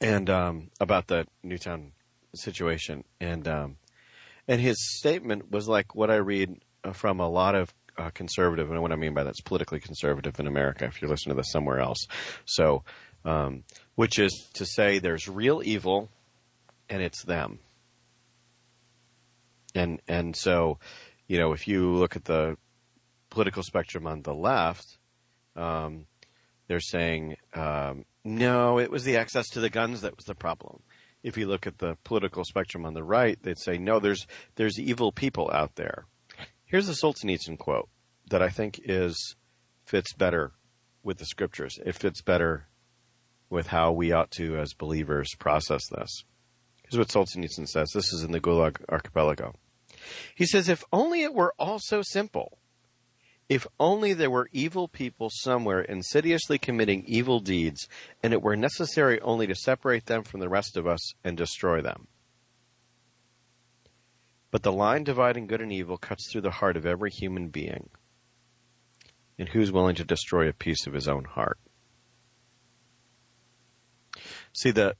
and 0.00 0.30
um, 0.30 0.70
about 0.80 1.08
the 1.08 1.26
Newtown 1.42 1.92
situation, 2.34 3.04
and 3.20 3.46
um, 3.48 3.76
and 4.46 4.60
his 4.60 4.76
statement 4.98 5.50
was 5.50 5.68
like 5.68 5.94
what 5.94 6.10
I 6.10 6.16
read 6.16 6.60
uh, 6.84 6.92
from 6.92 7.20
a 7.20 7.28
lot 7.28 7.54
of 7.54 7.74
uh, 7.98 8.10
conservative, 8.10 8.70
and 8.70 8.80
what 8.82 8.92
I 8.92 8.96
mean 8.96 9.14
by 9.14 9.24
that's 9.24 9.40
politically 9.40 9.80
conservative 9.80 10.38
in 10.38 10.46
America. 10.46 10.84
If 10.84 11.02
you're 11.02 11.10
listening 11.10 11.34
to 11.34 11.40
this 11.40 11.50
somewhere 11.50 11.80
else, 11.80 12.06
so 12.44 12.84
um, 13.24 13.64
which 13.96 14.18
is 14.18 14.48
to 14.54 14.64
say, 14.64 14.98
there's 14.98 15.28
real 15.28 15.60
evil, 15.64 16.10
and 16.88 17.02
it's 17.02 17.24
them 17.24 17.58
and 19.74 20.00
and 20.08 20.36
so, 20.36 20.78
you 21.26 21.38
know, 21.38 21.52
if 21.52 21.66
you 21.68 21.92
look 21.92 22.16
at 22.16 22.24
the 22.24 22.56
political 23.30 23.62
spectrum 23.62 24.06
on 24.06 24.22
the 24.22 24.34
left, 24.34 24.98
um, 25.56 26.06
they're 26.68 26.80
saying 26.80 27.36
um, 27.54 28.04
no, 28.24 28.78
it 28.78 28.90
was 28.90 29.04
the 29.04 29.16
access 29.16 29.48
to 29.50 29.60
the 29.60 29.70
guns 29.70 30.00
that 30.00 30.16
was 30.16 30.24
the 30.24 30.34
problem. 30.34 30.82
If 31.22 31.36
you 31.36 31.46
look 31.46 31.66
at 31.66 31.78
the 31.78 31.96
political 32.04 32.44
spectrum 32.44 32.84
on 32.84 32.94
the 32.94 33.02
right, 33.02 33.38
they'd 33.42 33.58
say 33.58 33.78
no, 33.78 33.98
there's 33.98 34.26
there's 34.56 34.78
evil 34.78 35.12
people 35.12 35.50
out 35.52 35.74
there. 35.76 36.06
Here's 36.64 36.88
a 36.88 36.92
Solzhenitsyn 36.92 37.58
quote 37.58 37.88
that 38.30 38.42
I 38.42 38.48
think 38.48 38.80
is 38.84 39.36
fits 39.84 40.12
better 40.12 40.52
with 41.02 41.18
the 41.18 41.26
scriptures. 41.26 41.78
It 41.84 41.94
fits 41.94 42.22
better 42.22 42.68
with 43.50 43.68
how 43.68 43.92
we 43.92 44.10
ought 44.12 44.30
to, 44.32 44.56
as 44.58 44.72
believers, 44.72 45.34
process 45.38 45.86
this. 45.88 46.24
Here's 46.82 46.98
what 46.98 47.08
Solzhenitsyn 47.08 47.68
says. 47.68 47.90
This 47.92 48.12
is 48.12 48.22
in 48.22 48.32
the 48.32 48.40
Gulag 48.40 48.82
Archipelago. 48.88 49.54
He 50.34 50.46
says, 50.46 50.68
if 50.68 50.84
only 50.92 51.22
it 51.22 51.34
were 51.34 51.54
all 51.58 51.78
so 51.78 52.02
simple. 52.02 52.58
If 53.48 53.66
only 53.78 54.14
there 54.14 54.30
were 54.30 54.48
evil 54.52 54.88
people 54.88 55.28
somewhere 55.30 55.82
insidiously 55.82 56.58
committing 56.58 57.04
evil 57.06 57.40
deeds, 57.40 57.88
and 58.22 58.32
it 58.32 58.42
were 58.42 58.56
necessary 58.56 59.20
only 59.20 59.46
to 59.46 59.54
separate 59.54 60.06
them 60.06 60.22
from 60.22 60.40
the 60.40 60.48
rest 60.48 60.76
of 60.76 60.86
us 60.86 61.12
and 61.22 61.36
destroy 61.36 61.82
them. 61.82 62.08
But 64.50 64.62
the 64.62 64.72
line 64.72 65.04
dividing 65.04 65.46
good 65.46 65.60
and 65.60 65.72
evil 65.72 65.98
cuts 65.98 66.30
through 66.30 66.42
the 66.42 66.52
heart 66.52 66.76
of 66.76 66.86
every 66.86 67.10
human 67.10 67.48
being. 67.48 67.90
And 69.38 69.48
who's 69.48 69.72
willing 69.72 69.96
to 69.96 70.04
destroy 70.04 70.48
a 70.48 70.52
piece 70.52 70.86
of 70.86 70.92
his 70.92 71.08
own 71.08 71.24
heart? 71.24 71.58
See, 74.52 74.70
the, 74.70 74.96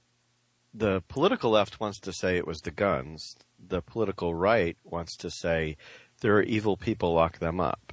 the 0.74 1.02
political 1.08 1.52
left 1.52 1.78
wants 1.78 2.00
to 2.00 2.12
say 2.12 2.36
it 2.36 2.46
was 2.46 2.58
the 2.60 2.72
guns 2.72 3.36
the 3.68 3.82
political 3.82 4.34
right 4.34 4.76
wants 4.84 5.16
to 5.16 5.30
say 5.30 5.76
there 6.20 6.36
are 6.36 6.42
evil 6.42 6.76
people, 6.76 7.14
lock 7.14 7.38
them 7.38 7.60
up. 7.60 7.92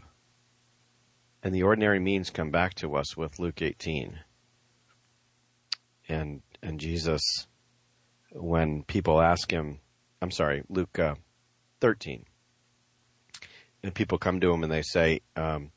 And 1.44 1.54
the 1.54 1.64
ordinary 1.64 2.00
means 2.00 2.30
come 2.30 2.52
back 2.52 2.76
to 2.76 2.96
us 2.96 3.18
with 3.18 3.40
Luke 3.40 3.62
18. 3.62 4.20
And, 6.08 6.42
and 6.62 6.80
Jesus, 6.80 7.22
when 8.32 8.84
people 8.84 9.22
ask 9.22 9.50
him, 9.50 9.80
I'm 10.22 10.32
sorry, 10.32 10.64
Luke 10.70 11.00
uh, 11.00 11.16
13. 11.80 12.26
And 13.84 13.96
people 13.96 14.20
come 14.20 14.40
to 14.40 14.54
him 14.54 14.64
and 14.64 14.72
they 14.72 14.84
say, 14.84 15.22
um, 15.36 15.72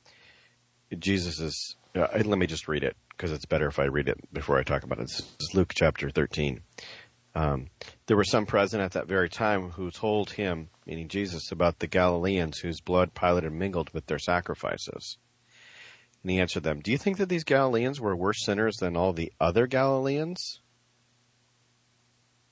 Jesus 0.99 1.41
is, 1.41 1.77
uh, 1.95 2.09
let 2.13 2.39
me 2.39 2.47
just 2.47 2.69
read 2.69 2.85
it 2.85 2.97
because 3.17 3.33
it's 3.33 3.47
better 3.47 3.67
if 3.69 3.79
I 3.79 3.85
read 3.85 4.09
it 4.09 4.19
before 4.33 4.59
I 4.59 4.63
talk 4.63 4.83
about 4.83 4.99
it. 4.99 5.09
This 5.09 5.21
is 5.41 5.55
Luke 5.55 5.73
chapter 5.75 6.11
13. 6.11 6.61
Um, 7.35 7.67
there 8.07 8.17
were 8.17 8.25
some 8.25 8.47
present 8.47 8.83
at 8.83 8.93
that 8.93 9.09
very 9.09 9.29
time 9.29 9.71
who 9.71 9.91
told 9.91 10.31
him, 10.31 10.69
meaning 10.87 11.09
Jesus, 11.09 11.51
about 11.51 11.81
the 11.81 11.89
Galileans 11.89 12.59
whose 12.59 12.81
blood 12.81 13.15
Pilate 13.15 13.45
had 13.45 13.53
mingled 13.53 13.91
with 13.93 14.07
their 14.07 14.21
sacrifices. 14.21 15.19
And 16.23 16.31
he 16.31 16.41
answered 16.41 16.63
them, 16.63 16.81
Do 16.81 16.93
you 16.93 16.99
think 16.99 17.19
that 17.19 17.29
these 17.29 17.45
Galileans 17.45 18.01
were 18.01 18.17
worse 18.17 18.45
sinners 18.45 18.77
than 18.77 18.97
all 18.97 19.13
the 19.13 19.33
other 19.41 19.67
Galileans? 19.67 20.61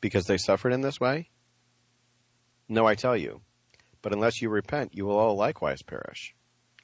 Because 0.00 0.26
they 0.26 0.36
suffered 0.36 0.72
in 0.72 0.80
this 0.80 1.00
way? 1.00 1.30
No, 2.68 2.86
I 2.86 2.96
tell 2.96 3.16
you. 3.16 3.42
But 4.02 4.12
unless 4.12 4.42
you 4.42 4.50
repent, 4.50 4.96
you 4.96 5.06
will 5.06 5.16
all 5.16 5.36
likewise 5.36 5.82
perish. 5.82 6.34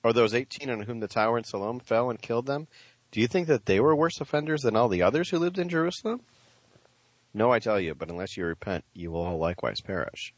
Or 0.04 0.12
those 0.12 0.34
eighteen 0.34 0.70
on 0.70 0.82
whom 0.82 1.00
the 1.00 1.08
tower 1.08 1.36
in 1.36 1.44
Siloam 1.44 1.80
fell 1.80 2.10
and 2.10 2.22
killed 2.22 2.46
them, 2.46 2.68
do 3.10 3.20
you 3.20 3.26
think 3.26 3.48
that 3.48 3.66
they 3.66 3.80
were 3.80 3.96
worse 3.96 4.20
offenders 4.20 4.62
than 4.62 4.76
all 4.76 4.88
the 4.88 5.02
others 5.02 5.30
who 5.30 5.38
lived 5.38 5.58
in 5.58 5.68
Jerusalem? 5.68 6.20
No, 7.34 7.52
I 7.52 7.58
tell 7.58 7.78
you, 7.78 7.94
but 7.94 8.10
unless 8.10 8.36
you 8.36 8.44
repent, 8.44 8.84
you 8.94 9.10
will 9.10 9.22
all 9.22 9.38
likewise 9.38 9.80
perish. 9.80 10.34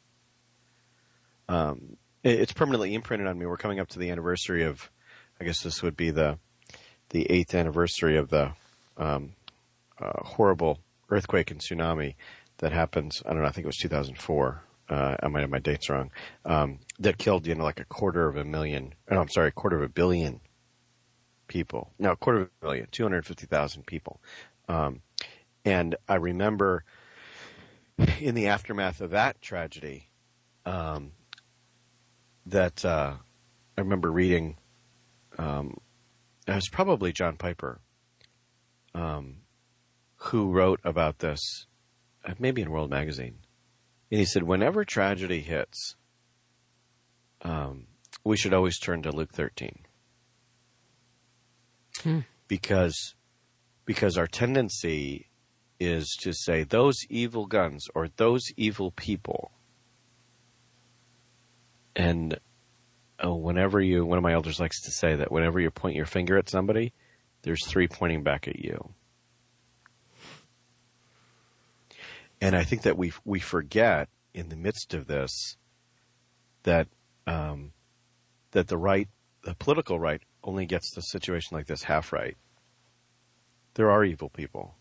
Um, 1.49 1.97
it's 2.23 2.53
permanently 2.53 2.95
imprinted 2.95 3.29
on 3.29 3.39
me. 3.39 3.47
We're 3.47 3.57
coming 3.57 3.81
up 3.81 3.89
to 3.89 3.99
the 3.99 4.11
anniversary 4.11 4.65
of, 4.65 4.91
I 5.41 5.45
guess 5.45 5.63
this 5.63 5.83
would 5.83 5.97
be 5.97 6.11
the, 6.11 6.39
the 7.11 7.31
eighth 7.31 7.55
anniversary 7.55 8.17
of 8.17 8.29
the 8.29 8.53
um, 8.97 9.33
uh, 10.01 10.23
horrible 10.25 10.79
earthquake 11.11 11.51
and 11.51 11.61
tsunami 11.61 12.15
that 12.59 12.73
happens. 12.73 13.23
I 13.25 13.33
don't 13.33 13.43
know. 13.43 13.49
I 13.49 13.51
think 13.51 13.65
it 13.65 13.69
was 13.69 13.79
2004. 13.79 14.63
Uh, 14.89 15.17
I 15.23 15.29
might 15.29 15.41
have 15.41 15.51
my 15.51 15.61
dates 15.61 15.89
wrong. 15.89 16.11
Um, 16.45 16.81
that 16.99 17.17
killed, 17.17 17.47
you 17.47 17.55
know, 17.55 17.65
like 17.65 17.81
a 17.81 17.85
quarter 17.85 18.29
of 18.29 18.37
a 18.37 18.45
million. 18.45 18.95
Oh, 19.11 19.19
I'm 19.19 19.29
sorry, 19.29 19.49
a 19.49 19.53
quarter 19.53 19.77
of 19.77 19.83
a 19.83 19.89
billion 19.89 20.41
people. 21.47 21.93
No, 21.99 22.13
a 22.13 22.17
quarter 22.17 22.43
of 22.43 22.51
a 22.61 22.65
million, 22.65 22.89
250,000 22.91 23.87
people. 23.87 24.21
Um, 24.69 25.01
and 25.65 25.97
I 26.09 26.15
remember 26.17 26.85
in 28.21 28.35
the 28.35 28.47
aftermath 28.49 29.01
of 29.01 29.11
that 29.11 29.41
tragedy, 29.43 30.11
um, 30.65 31.13
that 32.47 32.85
uh, 32.85 33.15
I 33.77 33.81
remember 33.81 34.11
reading. 34.11 34.57
Um, 35.39 35.79
it 36.47 36.55
was 36.55 36.69
probably 36.69 37.13
John 37.13 37.37
Piper, 37.37 37.81
um, 38.95 39.43
who 40.17 40.51
wrote 40.51 40.81
about 40.85 41.19
this, 41.21 41.67
uh, 42.25 42.35
maybe 42.39 42.63
in 42.63 42.71
World 42.71 42.91
Magazine, 42.91 43.39
and 44.11 44.19
he 44.19 44.27
said, 44.27 44.43
whenever 44.43 44.85
tragedy 44.85 45.41
hits, 45.41 45.95
um, 47.43 47.87
we 48.25 48.37
should 48.37 48.53
always 48.53 48.79
turn 48.79 49.03
to 49.03 49.13
Luke 49.13 49.33
thirteen, 49.33 49.81
Hmm. 52.03 52.21
because 52.49 53.15
because 53.85 54.17
our 54.19 54.27
tendency 54.27 55.30
is 55.81 56.15
to 56.21 56.33
say 56.33 56.63
those 56.63 56.97
evil 57.09 57.47
guns 57.47 57.89
or 57.95 58.09
those 58.17 58.43
evil 58.57 58.91
people. 58.93 59.51
And 61.97 62.39
oh, 63.19 63.35
whenever 63.35 63.81
you, 63.81 64.05
one 64.05 64.19
of 64.19 64.23
my 64.23 64.35
elders 64.35 64.61
likes 64.61 64.81
to 64.83 64.93
say 64.93 65.17
that 65.17 65.33
whenever 65.33 65.59
you 65.59 65.71
point 65.71 65.97
your 65.97 66.07
finger 66.07 66.37
at 66.37 66.51
somebody, 66.51 66.93
there's 67.43 67.67
three 67.67 67.89
pointing 67.89 68.23
back 68.23 68.47
at 68.47 68.59
you. 68.59 68.93
And 72.43 72.55
I 72.55 72.65
think 72.65 72.83
that 72.83 72.97
we 72.97 73.13
we 73.25 73.41
forget 73.41 74.09
in 74.33 74.49
the 74.49 74.57
midst 74.57 74.95
of 74.95 75.07
this 75.07 75.57
that 76.63 76.89
um, 77.27 77.73
that 78.53 78.69
the 78.69 78.79
right, 78.79 79.09
the 79.45 79.55
political 79.55 79.99
right, 79.99 80.23
only 80.43 80.67
gets 80.67 80.95
the 80.95 81.03
situation 81.03 81.57
like 81.57 81.67
this 81.67 81.85
half 81.85 82.13
right. 82.13 82.37
There 83.75 83.91
are 83.91 84.05
evil 84.05 84.31
people. 84.31 84.77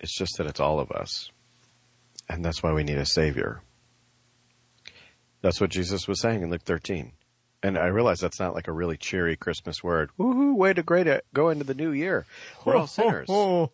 It's 0.00 0.16
just 0.16 0.36
that 0.38 0.46
it's 0.46 0.60
all 0.60 0.80
of 0.80 0.90
us. 0.90 1.30
And 2.28 2.44
that's 2.44 2.62
why 2.62 2.72
we 2.72 2.84
need 2.84 2.98
a 2.98 3.06
savior. 3.06 3.62
That's 5.40 5.60
what 5.60 5.70
Jesus 5.70 6.06
was 6.06 6.20
saying 6.20 6.42
in 6.42 6.50
Luke 6.50 6.64
13. 6.64 7.12
And 7.62 7.78
I 7.78 7.86
realize 7.86 8.20
that's 8.20 8.38
not 8.38 8.54
like 8.54 8.68
a 8.68 8.72
really 8.72 8.96
cheery 8.96 9.36
Christmas 9.36 9.82
word. 9.82 10.10
Woohoo, 10.18 10.54
way 10.54 10.72
to 10.72 10.82
great 10.82 11.06
it. 11.06 11.24
go 11.34 11.48
into 11.48 11.64
the 11.64 11.74
new 11.74 11.90
year. 11.90 12.26
We're 12.64 12.76
all 12.76 12.86
sinners. 12.86 13.28
Um. 13.30 13.70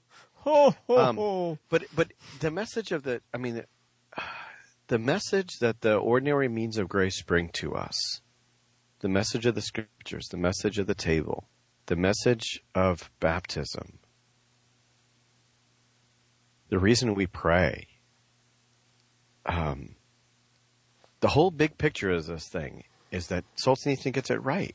But 1.69 1.85
but 1.95 2.13
the 2.41 2.51
message 2.51 2.93
of 2.93 3.03
the 3.03 3.21
I 3.33 3.39
mean 3.39 3.65
the 4.89 4.99
message 4.99 5.59
that 5.61 5.81
the 5.81 5.97
ordinary 5.97 6.49
means 6.49 6.79
of 6.79 6.89
grace 6.89 7.23
bring 7.23 7.49
to 7.55 7.75
us, 7.75 8.21
the 9.01 9.09
message 9.09 9.47
of 9.47 9.55
the 9.55 9.63
scriptures, 9.63 10.29
the 10.29 10.37
message 10.37 10.79
of 10.79 10.87
the 10.87 10.95
table, 10.95 11.49
the 11.87 11.97
message 11.97 12.61
of 12.75 13.11
baptism, 13.21 13.99
the 16.75 16.81
reason 16.81 17.15
we 17.15 17.29
pray, 17.29 17.87
um, 19.47 19.95
the 21.21 21.29
whole 21.29 21.53
big 21.53 21.79
picture 21.79 22.11
of 22.11 22.27
this 22.27 22.49
thing 22.49 22.83
is 23.13 23.29
that 23.29 23.45
Solzhenitsyn 23.65 24.13
gets 24.13 24.29
it 24.29 24.43
right. 24.43 24.75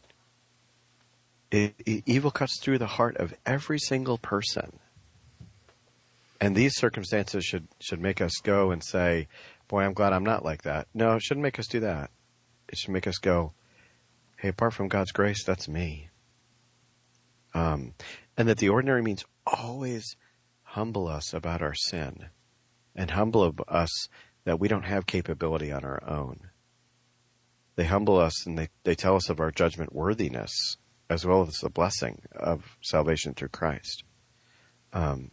It, 1.51 1.75
it, 1.85 2.03
evil 2.05 2.31
cuts 2.31 2.57
through 2.61 2.77
the 2.77 2.87
heart 2.87 3.17
of 3.17 3.33
every 3.45 3.79
single 3.79 4.17
person. 4.17 4.79
And 6.39 6.55
these 6.55 6.77
circumstances 6.77 7.43
should, 7.43 7.67
should 7.81 7.99
make 7.99 8.21
us 8.21 8.31
go 8.43 8.71
and 8.71 8.81
say, 8.81 9.27
boy, 9.67 9.81
I'm 9.81 9.91
glad 9.91 10.13
I'm 10.13 10.23
not 10.23 10.45
like 10.45 10.61
that. 10.61 10.87
No, 10.93 11.15
it 11.15 11.21
shouldn't 11.21 11.43
make 11.43 11.59
us 11.59 11.67
do 11.67 11.81
that. 11.81 12.11
It 12.69 12.77
should 12.77 12.93
make 12.93 13.07
us 13.07 13.17
go, 13.17 13.51
hey, 14.37 14.47
apart 14.47 14.73
from 14.73 14.87
God's 14.87 15.11
grace, 15.11 15.43
that's 15.43 15.67
me. 15.67 16.07
Um, 17.53 17.93
and 18.37 18.47
that 18.47 18.59
the 18.59 18.69
ordinary 18.69 19.01
means 19.01 19.25
always 19.45 20.15
humble 20.69 21.07
us 21.07 21.33
about 21.33 21.61
our 21.61 21.73
sin 21.73 22.27
and 22.95 23.11
humble 23.11 23.55
us 23.67 24.07
that 24.43 24.59
we 24.59 24.67
don't 24.67 24.85
have 24.85 25.05
capability 25.05 25.71
on 25.71 25.83
our 25.83 26.01
own. 26.07 26.49
They 27.75 27.85
humble 27.85 28.19
us 28.19 28.45
and 28.45 28.57
they, 28.57 28.69
they 28.83 28.95
tell 28.95 29.15
us 29.15 29.29
of 29.29 29.39
our 29.39 29.51
judgment 29.51 29.93
worthiness 29.93 30.77
as 31.09 31.25
well 31.25 31.41
as 31.41 31.55
the 31.55 31.69
blessing 31.69 32.21
of 32.35 32.77
salvation 32.81 33.33
through 33.33 33.49
Christ. 33.49 34.03
Um, 34.93 35.31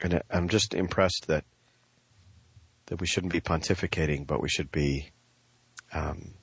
and 0.00 0.20
I'm 0.30 0.48
just 0.48 0.74
impressed 0.74 1.26
that 1.26 1.44
that 2.86 3.00
we 3.00 3.06
shouldn't 3.08 3.32
be 3.32 3.40
pontificating, 3.40 4.24
but 4.24 4.40
we 4.40 4.48
should 4.48 4.70
be 4.70 5.10
um, 5.92 6.34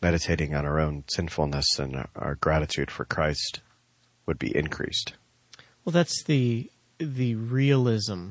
meditating 0.00 0.52
on 0.52 0.66
our 0.66 0.80
own 0.80 1.04
sinfulness 1.06 1.78
and 1.78 1.94
our, 1.94 2.08
our 2.16 2.34
gratitude 2.34 2.90
for 2.90 3.04
Christ 3.04 3.60
would 4.26 4.38
be 4.38 4.56
increased. 4.56 5.14
Well, 5.84 5.92
that's 5.92 6.24
the 6.24 6.68
the 7.04 7.34
realism 7.34 8.30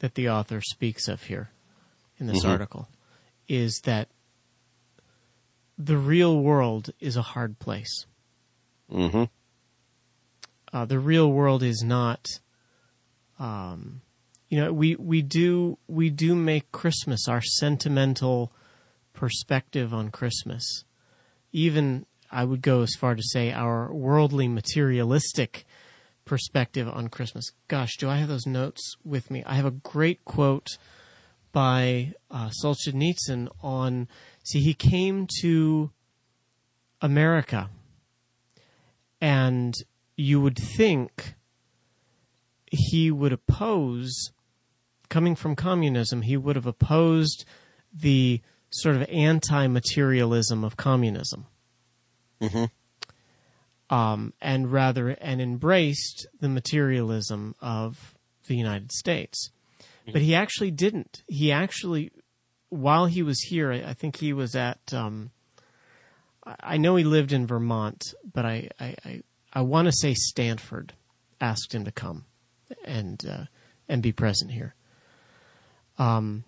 that 0.00 0.14
the 0.14 0.28
author 0.28 0.60
speaks 0.60 1.08
of 1.08 1.24
here 1.24 1.50
in 2.18 2.26
this 2.26 2.44
Mhm. 2.44 2.50
article 2.50 2.88
is 3.48 3.80
that 3.84 4.08
the 5.76 5.96
real 5.96 6.40
world 6.40 6.90
is 7.00 7.16
a 7.16 7.22
hard 7.22 7.58
place. 7.58 8.06
Mm-hmm. 8.90 9.24
Uh, 10.72 10.84
the 10.84 10.98
real 10.98 11.30
world 11.30 11.62
is 11.62 11.82
not. 11.84 12.26
Um, 13.38 14.02
you 14.48 14.60
know, 14.60 14.72
we 14.72 14.94
we 14.96 15.22
do 15.22 15.78
we 15.88 16.10
do 16.10 16.34
make 16.34 16.70
Christmas 16.70 17.26
our 17.28 17.42
sentimental 17.42 18.52
perspective 19.12 19.92
on 19.92 20.10
Christmas. 20.10 20.84
Even 21.52 22.06
I 22.30 22.44
would 22.44 22.62
go 22.62 22.82
as 22.82 22.94
far 22.98 23.14
to 23.14 23.22
say 23.22 23.52
our 23.52 23.92
worldly 23.92 24.48
materialistic 24.48 25.64
perspective 26.24 26.88
on 26.88 27.08
Christmas. 27.08 27.52
Gosh, 27.68 27.96
do 27.96 28.08
I 28.08 28.16
have 28.16 28.28
those 28.28 28.46
notes 28.46 28.96
with 29.04 29.30
me? 29.30 29.42
I 29.44 29.54
have 29.54 29.66
a 29.66 29.70
great 29.70 30.24
quote 30.24 30.78
by 31.52 32.14
uh, 32.30 32.50
Solzhenitsyn 32.62 33.48
on. 33.62 34.08
See, 34.44 34.60
he 34.60 34.74
came 34.74 35.26
to 35.40 35.90
America, 37.00 37.70
and 39.20 39.74
you 40.16 40.40
would 40.40 40.58
think 40.58 41.34
he 42.66 43.10
would 43.10 43.32
oppose, 43.32 44.32
coming 45.08 45.34
from 45.34 45.54
communism, 45.54 46.22
he 46.22 46.36
would 46.36 46.56
have 46.56 46.66
opposed 46.66 47.44
the 47.92 48.40
sort 48.70 48.96
of 48.96 49.02
anti 49.08 49.66
materialism 49.68 50.64
of 50.64 50.76
communism 50.76 51.46
Mm-hmm. 52.44 52.64
Um, 53.94 54.32
and 54.40 54.72
rather 54.72 55.10
and 55.10 55.40
embraced 55.40 56.26
the 56.40 56.48
materialism 56.48 57.54
of 57.60 58.16
the 58.48 58.56
United 58.56 58.90
States. 58.90 59.50
But 60.12 60.20
he 60.20 60.34
actually 60.34 60.72
didn't. 60.72 61.22
He 61.28 61.52
actually, 61.52 62.10
while 62.70 63.06
he 63.06 63.22
was 63.22 63.40
here, 63.40 63.72
I, 63.72 63.90
I 63.90 63.94
think 63.94 64.16
he 64.16 64.32
was 64.32 64.56
at. 64.56 64.92
Um, 64.92 65.30
I 66.44 66.76
know 66.76 66.96
he 66.96 67.04
lived 67.04 67.32
in 67.32 67.46
Vermont, 67.46 68.02
but 68.32 68.44
I 68.44 68.68
I, 68.80 68.96
I, 69.04 69.22
I 69.52 69.60
want 69.62 69.86
to 69.86 69.92
say 69.92 70.12
Stanford 70.12 70.92
asked 71.40 71.72
him 71.72 71.84
to 71.84 71.92
come 71.92 72.24
and 72.84 73.24
uh, 73.24 73.44
and 73.88 74.02
be 74.02 74.12
present 74.12 74.50
here. 74.50 74.74
Um, 75.98 76.42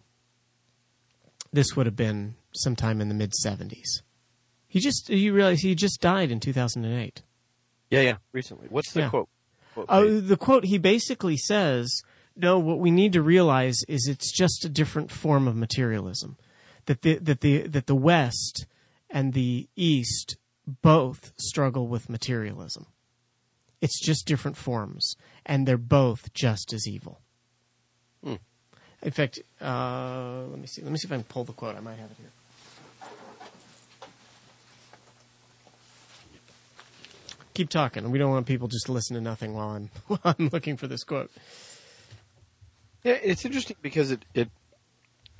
this 1.52 1.76
would 1.76 1.86
have 1.86 1.96
been 1.96 2.34
sometime 2.56 3.00
in 3.00 3.08
the 3.08 3.14
mid 3.14 3.32
seventies. 3.34 4.02
He 4.66 4.80
just 4.80 5.08
you 5.08 5.32
realize 5.32 5.60
he 5.60 5.76
just 5.76 6.00
died 6.00 6.32
in 6.32 6.40
two 6.40 6.52
thousand 6.52 6.84
and 6.84 7.00
eight. 7.00 7.22
Yeah, 7.90 8.00
yeah. 8.00 8.16
Recently, 8.32 8.66
what's 8.68 8.92
the 8.92 9.00
Yeah. 9.00 9.10
quote? 9.10 9.28
quote 9.74 9.88
please? 9.88 10.28
the 10.28 10.36
quote 10.36 10.64
he 10.64 10.78
basically 10.78 11.36
says, 11.36 12.02
"No, 12.34 12.58
what 12.58 12.78
we 12.78 12.90
need 12.90 13.12
to 13.12 13.22
realize 13.22 13.76
is 13.88 14.06
it's 14.08 14.32
just 14.36 14.64
a 14.64 14.68
different 14.68 15.10
form 15.10 15.46
of 15.46 15.54
materialism. 15.56 16.36
That 16.86 17.02
the 17.02 17.18
that 17.18 17.40
the 17.40 17.66
that 17.66 17.86
the 17.86 17.94
West 17.94 18.66
and 19.10 19.32
the 19.32 19.68
East 19.76 20.36
both 20.66 21.32
struggle 21.38 21.86
with 21.88 22.08
materialism. 22.08 22.86
It's 23.80 24.00
just 24.00 24.26
different 24.26 24.56
forms, 24.56 25.14
and 25.44 25.66
they're 25.68 25.76
both 25.76 26.32
just 26.32 26.72
as 26.72 26.88
evil." 26.88 27.20
Hmm. 28.24 28.36
In 29.02 29.10
fact, 29.12 29.38
uh, 29.60 30.44
let 30.50 30.58
me 30.58 30.66
see. 30.66 30.82
Let 30.82 30.90
me 30.90 30.98
see 30.98 31.06
if 31.06 31.12
I 31.12 31.16
can 31.16 31.24
pull 31.24 31.44
the 31.44 31.52
quote. 31.52 31.76
I 31.76 31.80
might 31.80 31.98
have 31.98 32.10
it 32.10 32.16
here. 32.18 32.32
Keep 37.56 37.70
talking. 37.70 38.10
We 38.10 38.18
don't 38.18 38.30
want 38.30 38.44
people 38.44 38.68
just 38.68 38.84
to 38.84 38.92
listen 38.92 39.14
to 39.14 39.22
nothing 39.22 39.54
while 39.54 39.70
I'm 39.70 39.88
while 40.08 40.34
I'm 40.38 40.50
looking 40.52 40.76
for 40.76 40.86
this 40.86 41.04
quote. 41.04 41.30
Yeah, 43.02 43.16
it's 43.22 43.46
interesting 43.46 43.78
because 43.80 44.10
it 44.10 44.26
it 44.34 44.50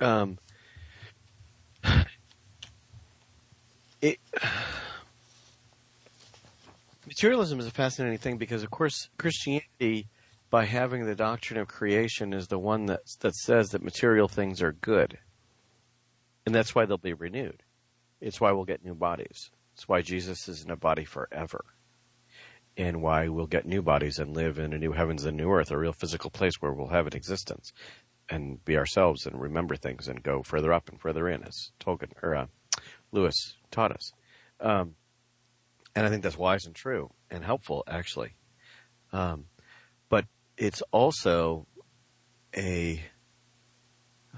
um 0.01 0.39
it 4.01 4.17
materialism 7.05 7.59
is 7.59 7.67
a 7.67 7.71
fascinating 7.71 8.17
thing 8.17 8.37
because 8.37 8.63
of 8.63 8.71
course 8.71 9.09
Christianity 9.19 10.07
by 10.49 10.65
having 10.65 11.05
the 11.05 11.13
doctrine 11.13 11.59
of 11.59 11.67
creation 11.67 12.33
is 12.33 12.47
the 12.47 12.57
one 12.57 12.87
that 12.87 13.01
that 13.19 13.35
says 13.35 13.69
that 13.69 13.83
material 13.83 14.27
things 14.27 14.63
are 14.63 14.71
good. 14.71 15.19
And 16.47 16.55
that's 16.55 16.73
why 16.73 16.85
they'll 16.85 16.97
be 16.97 17.13
renewed. 17.13 17.61
It's 18.19 18.41
why 18.41 18.53
we'll 18.53 18.65
get 18.65 18.83
new 18.83 18.95
bodies. 18.95 19.51
It's 19.75 19.87
why 19.87 20.01
Jesus 20.01 20.47
is 20.47 20.63
in 20.63 20.71
a 20.71 20.75
body 20.75 21.05
forever. 21.05 21.63
And 22.77 23.01
why 23.01 23.27
we'll 23.27 23.47
get 23.47 23.65
new 23.65 23.81
bodies 23.81 24.19
and 24.19 24.35
live 24.35 24.59
in 24.59 24.71
a 24.71 24.77
new 24.77 24.91
heavens 24.91 25.25
and 25.25 25.35
new 25.35 25.51
earth, 25.51 25.71
a 25.71 25.77
real 25.77 25.93
physical 25.93 26.29
place 26.29 26.53
where 26.59 26.71
we'll 26.71 26.89
have 26.89 27.07
an 27.07 27.15
existence 27.15 27.73
and 28.29 28.63
be 28.63 28.77
ourselves 28.77 29.25
and 29.25 29.41
remember 29.41 29.75
things 29.75 30.07
and 30.07 30.21
go 30.21 30.43
further 30.43 30.71
up 30.71 30.89
and 30.89 31.01
further 31.01 31.27
in, 31.27 31.43
as 31.43 31.71
Tolkien 31.79 32.11
or 32.21 32.35
uh, 32.35 32.45
Lewis 33.11 33.55
taught 33.71 33.91
us. 33.91 34.11
Um, 34.59 34.95
and 35.95 36.05
I 36.05 36.09
think 36.09 36.21
that's 36.21 36.37
wise 36.37 36.65
and 36.65 36.75
true 36.75 37.09
and 37.31 37.43
helpful, 37.43 37.83
actually. 37.87 38.35
Um, 39.11 39.45
but 40.09 40.25
it's 40.57 40.83
also 40.91 41.65
a 42.55 43.01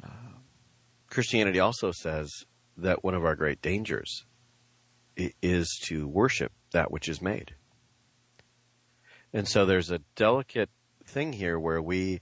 uh, 0.01 0.07
Christianity 1.09 1.59
also 1.59 1.91
says 1.91 2.29
that 2.77 3.03
one 3.03 3.15
of 3.15 3.25
our 3.25 3.35
great 3.35 3.61
dangers 3.61 4.25
is 5.41 5.77
to 5.87 6.07
worship 6.07 6.53
that 6.71 6.91
which 6.91 7.09
is 7.09 7.21
made. 7.21 7.55
And 9.33 9.47
so 9.47 9.65
there's 9.65 9.91
a 9.91 10.01
delicate 10.15 10.69
thing 11.05 11.33
here 11.33 11.59
where 11.59 11.81
we 11.81 12.21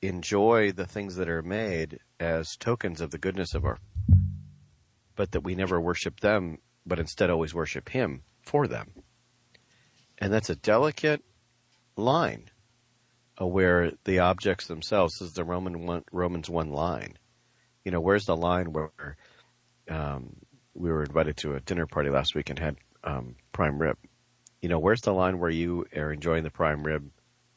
enjoy 0.00 0.72
the 0.72 0.86
things 0.86 1.16
that 1.16 1.28
are 1.28 1.42
made 1.42 2.00
as 2.18 2.56
tokens 2.56 3.00
of 3.00 3.10
the 3.10 3.18
goodness 3.18 3.54
of 3.54 3.64
our, 3.64 3.78
but 5.14 5.32
that 5.32 5.44
we 5.44 5.54
never 5.54 5.80
worship 5.80 6.20
them, 6.20 6.58
but 6.84 6.98
instead 6.98 7.30
always 7.30 7.54
worship 7.54 7.88
Him 7.88 8.22
for 8.40 8.66
them. 8.66 8.90
And 10.18 10.32
that's 10.32 10.50
a 10.50 10.56
delicate 10.56 11.22
line 11.96 12.50
where 13.38 13.92
the 14.04 14.20
objects 14.20 14.66
themselves 14.66 15.20
is 15.20 15.32
the 15.32 15.44
Roman 15.44 15.86
one, 15.86 16.04
Romans 16.12 16.48
one 16.48 16.70
line. 16.70 17.18
You 17.84 17.90
know, 17.90 18.00
where's 18.00 18.26
the 18.26 18.36
line 18.36 18.72
where 18.72 19.16
um, 19.88 20.36
we 20.74 20.90
were 20.90 21.02
invited 21.02 21.36
to 21.38 21.54
a 21.54 21.60
dinner 21.60 21.86
party 21.86 22.10
last 22.10 22.34
week 22.34 22.50
and 22.50 22.58
had 22.58 22.76
um, 23.04 23.36
prime 23.52 23.78
rib? 23.80 23.96
You 24.62 24.68
know, 24.68 24.78
where's 24.78 25.00
the 25.00 25.12
line 25.12 25.38
where 25.40 25.50
you 25.50 25.86
are 25.94 26.12
enjoying 26.12 26.44
the 26.44 26.50
prime 26.50 26.84
rib 26.84 27.10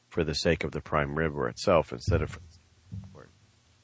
for 0.10 0.24
the 0.24 0.34
sake 0.34 0.64
of 0.64 0.72
the 0.72 0.82
prime 0.82 1.16
rib 1.16 1.36
or 1.38 1.48
itself 1.48 1.94
instead 1.94 2.22
of, 2.22 2.40
or, 3.14 3.30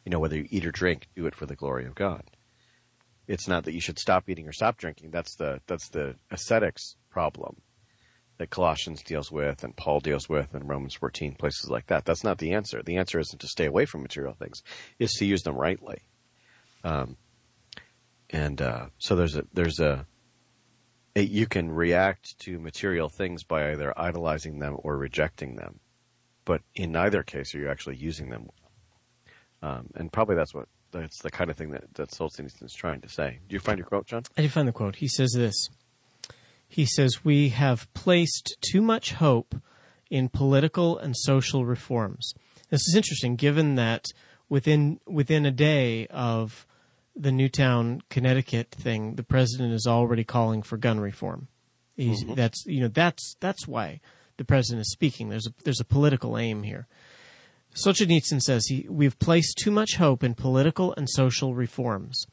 you 0.04 0.10
know, 0.10 0.20
whether 0.20 0.36
you 0.36 0.48
eat 0.50 0.66
or 0.66 0.72
drink, 0.72 1.08
do 1.16 1.28
it 1.28 1.36
for 1.36 1.46
the 1.46 1.56
glory 1.56 1.86
of 1.86 1.94
God. 1.94 2.24
It's 3.28 3.48
not 3.48 3.64
that 3.66 3.74
you 3.74 3.80
should 3.80 4.00
stop 4.00 4.28
eating 4.28 4.48
or 4.48 4.52
stop 4.52 4.78
drinking. 4.78 5.12
That's 5.12 5.36
the 5.36 5.62
that's 5.68 5.90
the 5.90 6.16
ascetics 6.32 6.96
problem 7.10 7.62
that 8.40 8.50
Colossians 8.50 9.04
deals 9.04 9.32
with 9.32 9.64
and 9.64 9.76
Paul 9.76 10.00
deals 10.00 10.28
with 10.28 10.56
in 10.56 10.66
Romans 10.66 10.96
14, 10.96 11.36
places 11.36 11.70
like 11.70 11.86
that. 11.88 12.06
That's 12.06 12.24
not 12.24 12.40
the 12.40 12.54
answer. 12.54 12.82
The 12.82 12.98
answer 12.98 13.20
isn't 13.20 13.40
to 13.40 13.48
stay 13.48 13.68
away 13.68 13.86
from 13.86 14.02
material 14.02 14.34
things; 14.34 14.64
it's 14.98 15.18
to 15.20 15.26
use 15.26 15.44
them 15.44 15.56
rightly. 15.56 16.02
Um, 16.84 17.18
and 18.32 18.60
uh, 18.62 18.88
so 18.98 19.16
there's 19.16 19.36
a 19.36 19.44
there's 19.54 19.80
a, 19.80 20.08
a 21.16 21.22
you 21.22 21.48
can 21.48 21.72
react 21.72 22.40
to 22.40 22.60
material 22.60 23.10
things 23.10 23.44
by 23.44 23.72
either 23.72 23.94
idolizing 24.00 24.60
them 24.60 24.78
or 24.80 24.98
rejecting 24.98 25.56
them, 25.56 25.80
but 26.46 26.62
in 26.76 26.92
neither 26.92 27.24
case 27.24 27.54
are 27.54 27.60
you 27.60 27.70
actually 27.70 27.98
using 27.98 28.30
them. 28.30 28.50
Um, 29.62 29.90
and 29.96 30.12
probably 30.12 30.36
that's 30.36 30.54
what 30.54 30.68
that's 30.92 31.22
the 31.22 31.32
kind 31.32 31.50
of 31.50 31.58
thing 31.58 31.72
that 31.72 31.94
that 31.96 32.12
Solzhenitsyn 32.12 32.64
is 32.64 32.74
trying 32.74 33.02
to 33.02 33.10
say. 33.10 33.40
Do 33.48 33.54
you 33.54 33.60
find 33.60 33.78
your 33.78 33.88
quote, 33.88 34.08
John? 34.08 34.24
I 34.38 34.42
did 34.42 34.52
find 34.52 34.68
the 34.68 34.74
quote. 34.74 34.98
He 34.98 35.08
says 35.08 35.34
this. 35.36 35.70
He 36.68 36.86
says, 36.86 37.26
We 37.26 37.50
have 37.50 37.94
placed 37.94 38.58
too 38.62 38.82
much 38.82 39.14
hope 39.14 39.56
in 40.10 40.30
political 40.30 40.98
and 40.98 41.16
social 41.18 41.66
reforms. 41.66 42.34
This 42.70 42.88
is 42.88 42.96
interesting 42.96 43.36
given 43.36 43.76
that 43.76 44.06
within 44.48 45.00
within 45.06 45.46
a 45.46 45.52
day 45.52 46.08
of 46.08 46.66
the 47.16 47.32
Newtown, 47.32 48.02
Connecticut 48.10 48.72
thing, 48.72 49.16
the 49.16 49.24
president 49.24 49.74
is 49.74 49.86
already 49.88 50.24
calling 50.24 50.62
for 50.62 50.78
gun 50.78 51.00
reform. 51.00 51.48
Mm-hmm. 51.98 52.34
That's 52.34 52.66
you 52.66 52.82
know 52.82 52.88
that's 52.88 53.36
that's 53.40 53.68
why 53.68 54.00
the 54.38 54.46
president 54.46 54.82
is 54.82 54.92
speaking. 54.92 55.30
There's 55.30 55.48
a 55.48 55.54
there's 55.64 55.82
a 55.82 55.86
political 55.86 56.38
aim 56.38 56.64
here. 56.64 56.88
Solzhenitsyn 57.76 58.42
says 58.42 58.66
he, 58.68 58.86
we've 58.90 59.18
placed 59.20 59.58
too 59.58 59.72
much 59.72 59.96
hope 59.96 60.24
in 60.24 60.34
political 60.34 60.94
and 60.98 61.10
social 61.10 61.54
reforms 61.54 62.26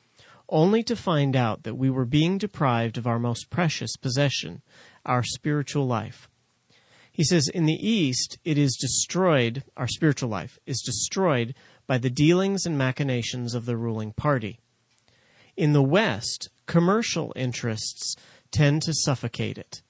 only 0.48 0.82
to 0.82 0.96
find 0.96 1.36
out 1.36 1.62
that 1.62 1.76
we 1.76 1.90
were 1.90 2.04
being 2.04 2.38
deprived 2.38 2.96
of 2.96 3.06
our 3.06 3.18
most 3.18 3.50
precious 3.50 3.96
possession, 3.96 4.62
our 5.04 5.22
spiritual 5.22 5.86
life. 5.86 6.28
He 7.12 7.24
says, 7.24 7.48
in 7.48 7.66
the 7.66 7.74
East, 7.74 8.38
it 8.44 8.56
is 8.56 8.78
destroyed, 8.80 9.64
our 9.76 9.88
spiritual 9.88 10.28
life 10.28 10.58
is 10.66 10.80
destroyed 10.84 11.54
by 11.86 11.98
the 11.98 12.10
dealings 12.10 12.64
and 12.64 12.78
machinations 12.78 13.54
of 13.54 13.66
the 13.66 13.76
ruling 13.76 14.12
party. 14.12 14.60
In 15.58 15.72
the 15.72 15.82
West, 15.82 16.50
commercial 16.66 17.32
interests 17.34 18.14
tend 18.52 18.80
to 18.82 18.94
suffocate 18.94 19.58
it. 19.58 19.82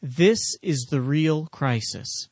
This 0.00 0.56
is 0.62 0.86
the 0.90 1.02
real 1.02 1.44
crisis. 1.48 2.28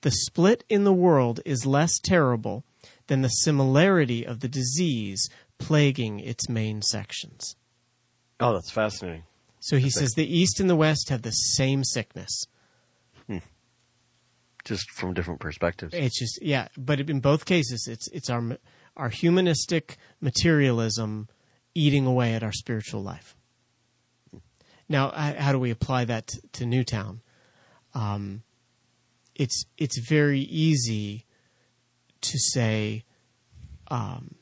The 0.00 0.10
split 0.10 0.64
in 0.70 0.84
the 0.84 0.94
world 0.94 1.40
is 1.44 1.66
less 1.66 1.98
terrible 1.98 2.64
than 3.08 3.20
the 3.20 3.28
similarity 3.28 4.26
of 4.26 4.40
the 4.40 4.48
disease 4.48 5.28
plaguing 5.58 6.20
its 6.20 6.48
main 6.48 6.80
sections. 6.80 7.54
Oh, 8.40 8.54
that's 8.54 8.70
fascinating. 8.70 9.24
So 9.60 9.76
he 9.76 9.90
says 9.90 10.12
the 10.12 10.24
East 10.24 10.58
and 10.58 10.70
the 10.70 10.74
West 10.74 11.10
have 11.10 11.20
the 11.20 11.32
same 11.32 11.84
sickness. 11.84 12.46
Hmm. 13.26 13.38
Just 14.64 14.90
from 14.92 15.12
different 15.12 15.40
perspectives. 15.40 15.92
It's 15.92 16.18
just 16.18 16.40
yeah, 16.40 16.68
but 16.78 16.98
in 16.98 17.20
both 17.20 17.44
cases, 17.44 17.86
it's 17.86 18.08
it's 18.08 18.30
our 18.30 18.56
our 18.96 19.10
humanistic 19.10 19.98
materialism 20.22 21.28
eating 21.74 22.06
away 22.06 22.34
at 22.34 22.42
our 22.42 22.52
spiritual 22.52 23.02
life. 23.02 23.36
Now, 24.88 25.10
how 25.10 25.52
do 25.52 25.58
we 25.58 25.70
apply 25.70 26.04
that 26.06 26.34
to 26.52 26.66
Newtown? 26.66 27.22
Um, 27.94 28.42
it's 29.34 29.64
it's 29.78 29.98
very 29.98 30.40
easy 30.40 31.24
to 32.20 32.38
say 32.38 33.04
um, 33.88 34.34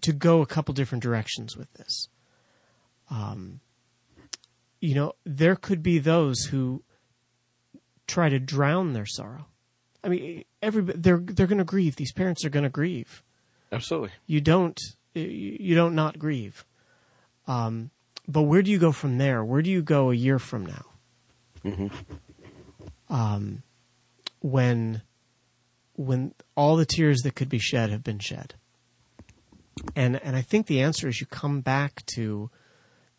to 0.00 0.12
go 0.12 0.42
a 0.42 0.46
couple 0.46 0.74
different 0.74 1.02
directions 1.02 1.56
with 1.56 1.72
this. 1.74 2.08
Um, 3.08 3.60
you 4.80 4.94
know, 4.94 5.12
there 5.24 5.56
could 5.56 5.82
be 5.82 5.98
those 5.98 6.44
who 6.44 6.82
try 8.06 8.28
to 8.28 8.38
drown 8.38 8.92
their 8.92 9.06
sorrow. 9.06 9.46
I 10.02 10.08
mean, 10.08 10.44
everybody 10.62 10.98
they're 10.98 11.18
they're 11.18 11.46
going 11.46 11.58
to 11.58 11.64
grieve. 11.64 11.96
These 11.96 12.12
parents 12.12 12.44
are 12.44 12.50
going 12.50 12.64
to 12.64 12.70
grieve. 12.70 13.22
Absolutely. 13.72 14.10
You 14.26 14.40
don't 14.40 14.80
you 15.14 15.74
don't 15.74 15.94
not 15.94 16.18
grieve. 16.18 16.64
Um, 17.46 17.90
but 18.28 18.42
where 18.42 18.62
do 18.62 18.70
you 18.70 18.78
go 18.78 18.92
from 18.92 19.18
there? 19.18 19.44
Where 19.44 19.62
do 19.62 19.70
you 19.70 19.82
go 19.82 20.10
a 20.10 20.14
year 20.14 20.38
from 20.38 20.66
now? 20.66 20.84
Mm-hmm. 21.64 21.88
Um, 23.12 23.62
when 24.40 25.02
when 25.96 26.32
all 26.56 26.76
the 26.76 26.86
tears 26.86 27.20
that 27.22 27.34
could 27.34 27.48
be 27.48 27.58
shed 27.58 27.90
have 27.90 28.04
been 28.04 28.18
shed. 28.18 28.54
And 29.96 30.22
and 30.22 30.36
I 30.36 30.42
think 30.42 30.66
the 30.66 30.80
answer 30.80 31.08
is 31.08 31.20
you 31.20 31.26
come 31.26 31.60
back 31.60 32.04
to 32.14 32.50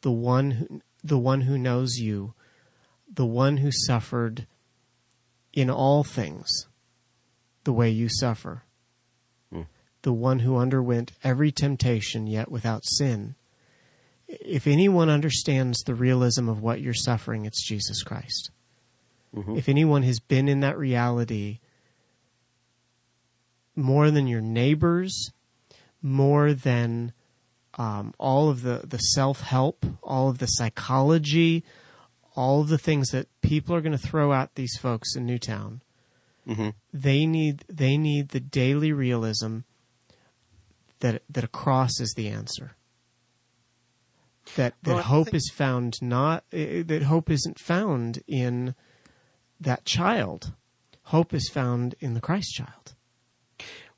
the 0.02 0.12
one 0.12 0.52
who, 0.52 0.82
the 1.04 1.18
one 1.18 1.42
who 1.42 1.58
knows 1.58 1.98
you, 1.98 2.34
the 3.12 3.26
one 3.26 3.58
who 3.58 3.72
suffered 3.72 4.48
in 5.54 5.70
all 5.70 6.04
things 6.04 6.68
the 7.64 7.74
way 7.74 7.90
you 7.90 8.08
suffer. 8.10 8.64
The 10.04 10.14
one 10.14 10.40
who 10.40 10.58
underwent 10.58 11.12
every 11.24 11.52
temptation 11.52 12.28
yet 12.28 12.50
without 12.50 12.84
sin. 12.86 13.36
If 14.28 14.66
anyone 14.66 15.10
understands 15.10 15.80
the 15.84 15.96
realism 15.96 16.48
of 16.50 16.62
what 16.62 16.82
you're 16.82 16.94
suffering, 16.94 17.46
it's 17.46 17.68
Jesus 17.68 18.02
Christ. 18.02 18.52
Mm-hmm. 19.36 19.56
If 19.56 19.70
anyone 19.70 20.04
has 20.04 20.20
been 20.20 20.48
in 20.48 20.62
that 20.62 20.78
reality 20.78 21.60
more 23.76 24.12
than 24.12 24.28
your 24.28 24.42
neighbors, 24.42 25.32
more 26.02 26.54
than 26.54 27.14
um, 27.76 28.14
all 28.18 28.50
of 28.50 28.64
the, 28.64 28.82
the 28.86 28.98
self 28.98 29.42
help, 29.42 29.86
all 30.04 30.30
of 30.30 30.40
the 30.40 30.48
psychology, 30.48 31.64
all 32.36 32.62
of 32.62 32.70
the 32.70 32.78
things 32.78 33.10
that 33.10 33.28
people 33.42 33.76
are 33.76 33.82
going 33.82 33.92
to 33.92 33.98
throw 33.98 34.34
at 34.34 34.56
these 34.56 34.78
folks 34.78 35.16
in 35.16 35.26
Newtown. 35.26 35.82
Mm-hmm. 36.48 36.70
They 36.94 37.26
need 37.26 37.64
they 37.70 37.98
need 37.98 38.30
the 38.30 38.40
daily 38.40 38.92
realism 38.92 39.60
that 41.02 41.24
that 41.30 41.44
a 41.44 41.48
cross 41.48 42.00
is 42.00 42.14
the 42.16 42.30
answer. 42.30 42.76
That 44.56 44.74
that 44.84 44.96
well, 44.96 45.04
hope 45.04 45.26
think... 45.26 45.36
is 45.36 45.52
found 45.54 46.02
not 46.02 46.44
uh, 46.54 46.84
that 46.86 47.04
hope 47.04 47.30
isn't 47.30 47.60
found 47.60 48.24
in 48.28 48.76
that 49.60 49.86
child. 49.86 50.54
Hope 51.04 51.34
is 51.34 51.50
found 51.50 51.96
in 52.00 52.14
the 52.14 52.22
Christ 52.22 52.54
child. 52.54 52.96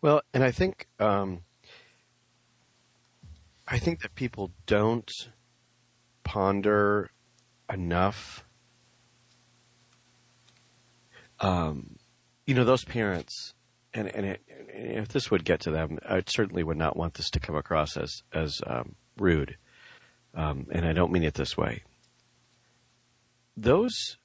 Well, 0.01 0.21
and 0.33 0.43
I 0.43 0.51
think 0.51 0.87
um, 0.99 1.43
I 3.67 3.79
think 3.79 4.01
that 4.01 4.15
people 4.15 4.51
don't 4.65 5.09
ponder 6.23 7.09
enough. 7.71 8.45
Um, 11.39 11.97
you 12.45 12.53
know, 12.53 12.63
those 12.63 12.83
parents, 12.83 13.52
and, 13.93 14.07
and, 14.07 14.25
it, 14.25 14.41
and, 14.73 14.97
if 14.97 15.09
this 15.09 15.29
would 15.29 15.45
get 15.45 15.59
to 15.61 15.71
them, 15.71 15.99
I 16.07 16.23
certainly 16.27 16.63
would 16.63 16.77
not 16.77 16.97
want 16.97 17.15
this 17.15 17.29
to 17.31 17.39
come 17.39 17.55
across 17.55 17.95
as 17.97 18.21
as 18.31 18.59
um, 18.65 18.95
rude, 19.17 19.57
um, 20.33 20.67
and 20.71 20.85
I 20.85 20.93
don't 20.93 21.11
mean 21.11 21.23
it 21.23 21.35
this 21.35 21.57
way. 21.57 21.83
Those 23.55 24.17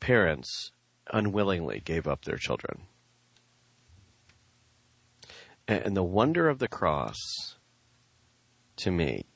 parents 0.00 0.72
unwillingly 1.12 1.80
gave 1.80 2.06
up 2.06 2.24
their 2.24 2.36
children. 2.36 2.82
And 5.66 5.96
the 5.96 6.02
wonder 6.02 6.48
of 6.48 6.60
the 6.60 6.68
cross 6.68 7.16
to 8.76 8.90
me 8.90 9.26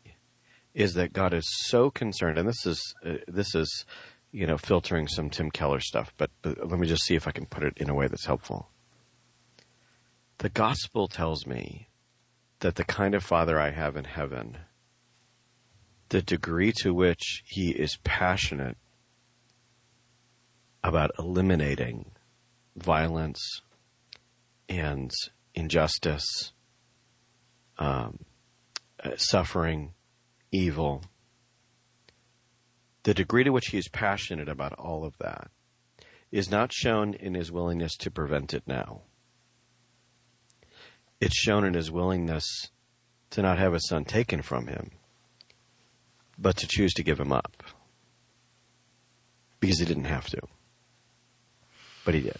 is 0.72 0.94
that 0.94 1.12
God 1.12 1.34
is 1.34 1.44
so 1.66 1.90
concerned, 1.90 2.38
and 2.38 2.48
this 2.48 2.64
is 2.64 2.94
uh, 3.04 3.16
this 3.28 3.54
is 3.54 3.84
you 4.30 4.46
know 4.46 4.56
filtering 4.56 5.08
some 5.08 5.28
Tim 5.28 5.50
Keller 5.50 5.80
stuff, 5.80 6.12
but, 6.16 6.30
but 6.40 6.70
let 6.70 6.80
me 6.80 6.86
just 6.86 7.04
see 7.04 7.14
if 7.14 7.28
I 7.28 7.32
can 7.32 7.44
put 7.44 7.62
it 7.62 7.74
in 7.76 7.90
a 7.90 7.94
way 7.94 8.08
that's 8.08 8.24
helpful. 8.24 8.71
The 10.42 10.48
gospel 10.48 11.06
tells 11.06 11.46
me 11.46 11.86
that 12.58 12.74
the 12.74 12.82
kind 12.82 13.14
of 13.14 13.22
father 13.22 13.60
I 13.60 13.70
have 13.70 13.96
in 13.96 14.02
heaven, 14.02 14.58
the 16.08 16.20
degree 16.20 16.72
to 16.78 16.92
which 16.92 17.44
he 17.46 17.70
is 17.70 18.00
passionate 18.02 18.76
about 20.82 21.12
eliminating 21.16 22.10
violence 22.74 23.62
and 24.68 25.12
injustice, 25.54 26.26
um, 27.78 28.24
uh, 29.04 29.16
suffering, 29.16 29.94
evil, 30.50 31.04
the 33.04 33.14
degree 33.14 33.44
to 33.44 33.50
which 33.50 33.68
he 33.68 33.78
is 33.78 33.86
passionate 33.86 34.48
about 34.48 34.72
all 34.72 35.04
of 35.04 35.16
that 35.18 35.52
is 36.32 36.50
not 36.50 36.72
shown 36.72 37.14
in 37.14 37.34
his 37.34 37.52
willingness 37.52 37.96
to 37.98 38.10
prevent 38.10 38.52
it 38.52 38.64
now. 38.66 39.02
It's 41.22 41.36
shown 41.36 41.64
in 41.64 41.74
his 41.74 41.88
willingness 41.88 42.72
to 43.30 43.42
not 43.42 43.56
have 43.56 43.74
his 43.74 43.86
son 43.86 44.04
taken 44.04 44.42
from 44.42 44.66
him, 44.66 44.90
but 46.36 46.56
to 46.56 46.66
choose 46.66 46.92
to 46.94 47.04
give 47.04 47.20
him 47.20 47.30
up. 47.30 47.62
Because 49.60 49.78
he 49.78 49.84
didn't 49.84 50.06
have 50.06 50.26
to. 50.30 50.40
But 52.04 52.14
he 52.14 52.22
did. 52.22 52.38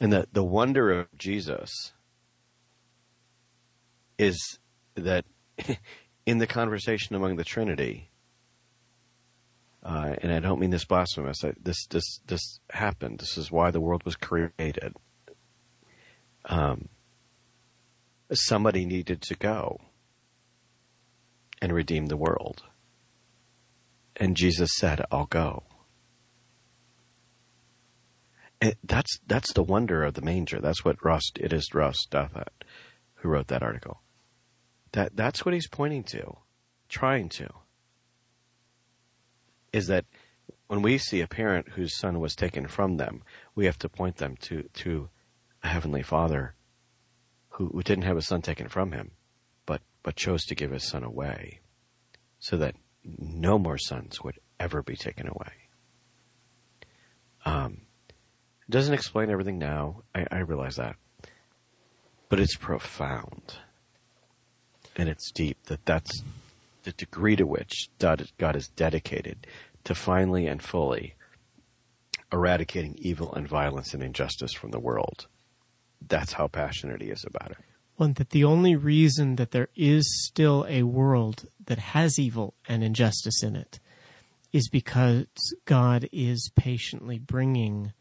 And 0.00 0.12
the, 0.12 0.26
the 0.32 0.42
wonder 0.42 0.90
of 0.90 1.06
Jesus 1.16 1.92
is 4.18 4.58
that 4.96 5.24
in 6.26 6.38
the 6.38 6.48
conversation 6.48 7.14
among 7.14 7.36
the 7.36 7.44
Trinity, 7.44 8.10
uh, 9.84 10.16
and 10.20 10.32
I 10.32 10.40
don't 10.40 10.58
mean 10.58 10.70
this 10.70 10.84
blasphemous. 10.84 11.44
I, 11.44 11.52
this 11.62 11.86
this 11.86 12.18
this 12.26 12.58
happened. 12.70 13.20
This 13.20 13.38
is 13.38 13.52
why 13.52 13.70
the 13.70 13.80
world 13.80 14.04
was 14.04 14.16
created. 14.16 14.96
Um, 16.44 16.88
somebody 18.32 18.84
needed 18.84 19.22
to 19.22 19.34
go 19.34 19.80
and 21.60 21.72
redeem 21.72 22.06
the 22.06 22.16
world, 22.16 22.64
and 24.16 24.36
Jesus 24.36 24.70
said, 24.76 25.04
"I'll 25.10 25.26
go." 25.26 25.64
And 28.60 28.76
that's 28.84 29.18
that's 29.26 29.52
the 29.52 29.62
wonder 29.62 30.04
of 30.04 30.14
the 30.14 30.22
manger. 30.22 30.60
That's 30.60 30.84
what 30.84 31.04
Ross 31.04 31.22
it 31.38 31.52
is 31.52 31.74
Ross 31.74 31.96
Douthat 32.10 32.48
who 33.22 33.28
wrote 33.28 33.46
that 33.48 33.62
article. 33.62 34.02
That 34.92 35.16
that's 35.16 35.44
what 35.44 35.54
he's 35.54 35.68
pointing 35.68 36.02
to, 36.04 36.36
trying 36.88 37.28
to. 37.30 37.48
Is 39.72 39.86
that 39.86 40.04
when 40.66 40.82
we 40.82 40.98
see 40.98 41.20
a 41.20 41.28
parent 41.28 41.70
whose 41.70 41.96
son 41.96 42.20
was 42.20 42.34
taken 42.34 42.66
from 42.66 42.96
them, 42.96 43.22
we 43.54 43.64
have 43.64 43.78
to 43.78 43.88
point 43.88 44.16
them 44.16 44.36
to 44.42 44.64
to 44.74 45.08
heavenly 45.68 46.02
Father 46.02 46.54
who, 47.50 47.68
who 47.68 47.82
didn't 47.82 48.04
have 48.04 48.16
a 48.16 48.22
son 48.22 48.42
taken 48.42 48.68
from 48.68 48.92
him, 48.92 49.12
but 49.66 49.82
but 50.02 50.16
chose 50.16 50.44
to 50.46 50.54
give 50.54 50.70
his 50.70 50.88
son 50.88 51.04
away, 51.04 51.60
so 52.38 52.56
that 52.56 52.74
no 53.04 53.58
more 53.58 53.78
sons 53.78 54.22
would 54.22 54.38
ever 54.58 54.82
be 54.82 54.96
taken 54.96 55.28
away. 55.28 55.52
Um, 57.44 57.82
doesn't 58.70 58.94
explain 58.94 59.30
everything 59.30 59.58
now. 59.58 60.02
I, 60.14 60.26
I 60.30 60.38
realize 60.38 60.76
that, 60.76 60.96
but 62.28 62.40
it's 62.40 62.56
profound 62.56 63.56
and 64.96 65.08
it's 65.08 65.30
deep 65.30 65.58
that 65.66 65.84
that's 65.84 66.22
the 66.84 66.92
degree 66.92 67.36
to 67.36 67.46
which 67.46 67.88
God 67.98 68.56
is 68.56 68.68
dedicated 68.68 69.46
to 69.84 69.94
finally 69.94 70.46
and 70.46 70.62
fully 70.62 71.14
eradicating 72.32 72.96
evil 72.98 73.32
and 73.34 73.46
violence 73.46 73.94
and 73.94 74.02
injustice 74.02 74.52
from 74.52 74.70
the 74.70 74.80
world. 74.80 75.26
That's 76.08 76.32
how 76.32 76.48
passionate 76.48 77.02
he 77.02 77.08
is 77.08 77.24
about 77.24 77.52
it. 77.52 77.58
One 77.96 78.14
that 78.14 78.30
the 78.30 78.44
only 78.44 78.74
reason 78.74 79.36
that 79.36 79.50
there 79.50 79.68
is 79.76 80.04
still 80.26 80.66
a 80.68 80.82
world 80.82 81.46
that 81.66 81.78
has 81.78 82.18
evil 82.18 82.54
and 82.68 82.82
injustice 82.82 83.42
in 83.42 83.54
it 83.54 83.78
is 84.52 84.68
because 84.68 85.26
God 85.64 86.08
is 86.12 86.50
patiently 86.56 87.18
bringing 87.18 87.92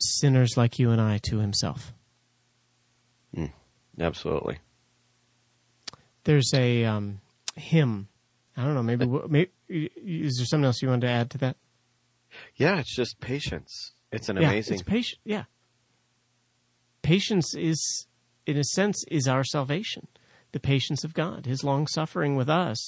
sinners 0.00 0.56
like 0.56 0.78
you 0.78 0.90
and 0.90 1.00
I 1.00 1.18
to 1.24 1.38
himself. 1.38 1.92
Mm, 3.36 3.52
absolutely 4.00 4.58
there's 6.28 6.52
a 6.52 6.84
um, 6.84 7.20
hymn. 7.56 8.06
I 8.54 8.62
don't 8.62 8.74
know. 8.74 8.82
Maybe, 8.82 9.06
maybe 9.06 9.50
is 9.96 10.36
there 10.36 10.44
something 10.44 10.66
else 10.66 10.82
you 10.82 10.88
wanted 10.88 11.06
to 11.06 11.12
add 11.12 11.30
to 11.30 11.38
that? 11.38 11.56
Yeah, 12.56 12.78
it's 12.78 12.94
just 12.94 13.18
patience. 13.18 13.92
It's 14.12 14.28
an 14.28 14.36
yeah, 14.36 14.50
amazing. 14.50 14.74
It's 14.74 14.82
patience. 14.82 15.20
Yeah, 15.24 15.44
patience 17.08 17.48
is, 17.70 17.80
in 18.44 18.56
a 18.58 18.64
sense, 18.64 19.04
is 19.10 19.26
our 19.26 19.44
salvation. 19.44 20.08
The 20.52 20.60
patience 20.60 21.04
of 21.04 21.12
God, 21.14 21.46
His 21.46 21.64
long 21.64 21.86
suffering 21.86 22.36
with 22.36 22.48
us, 22.48 22.80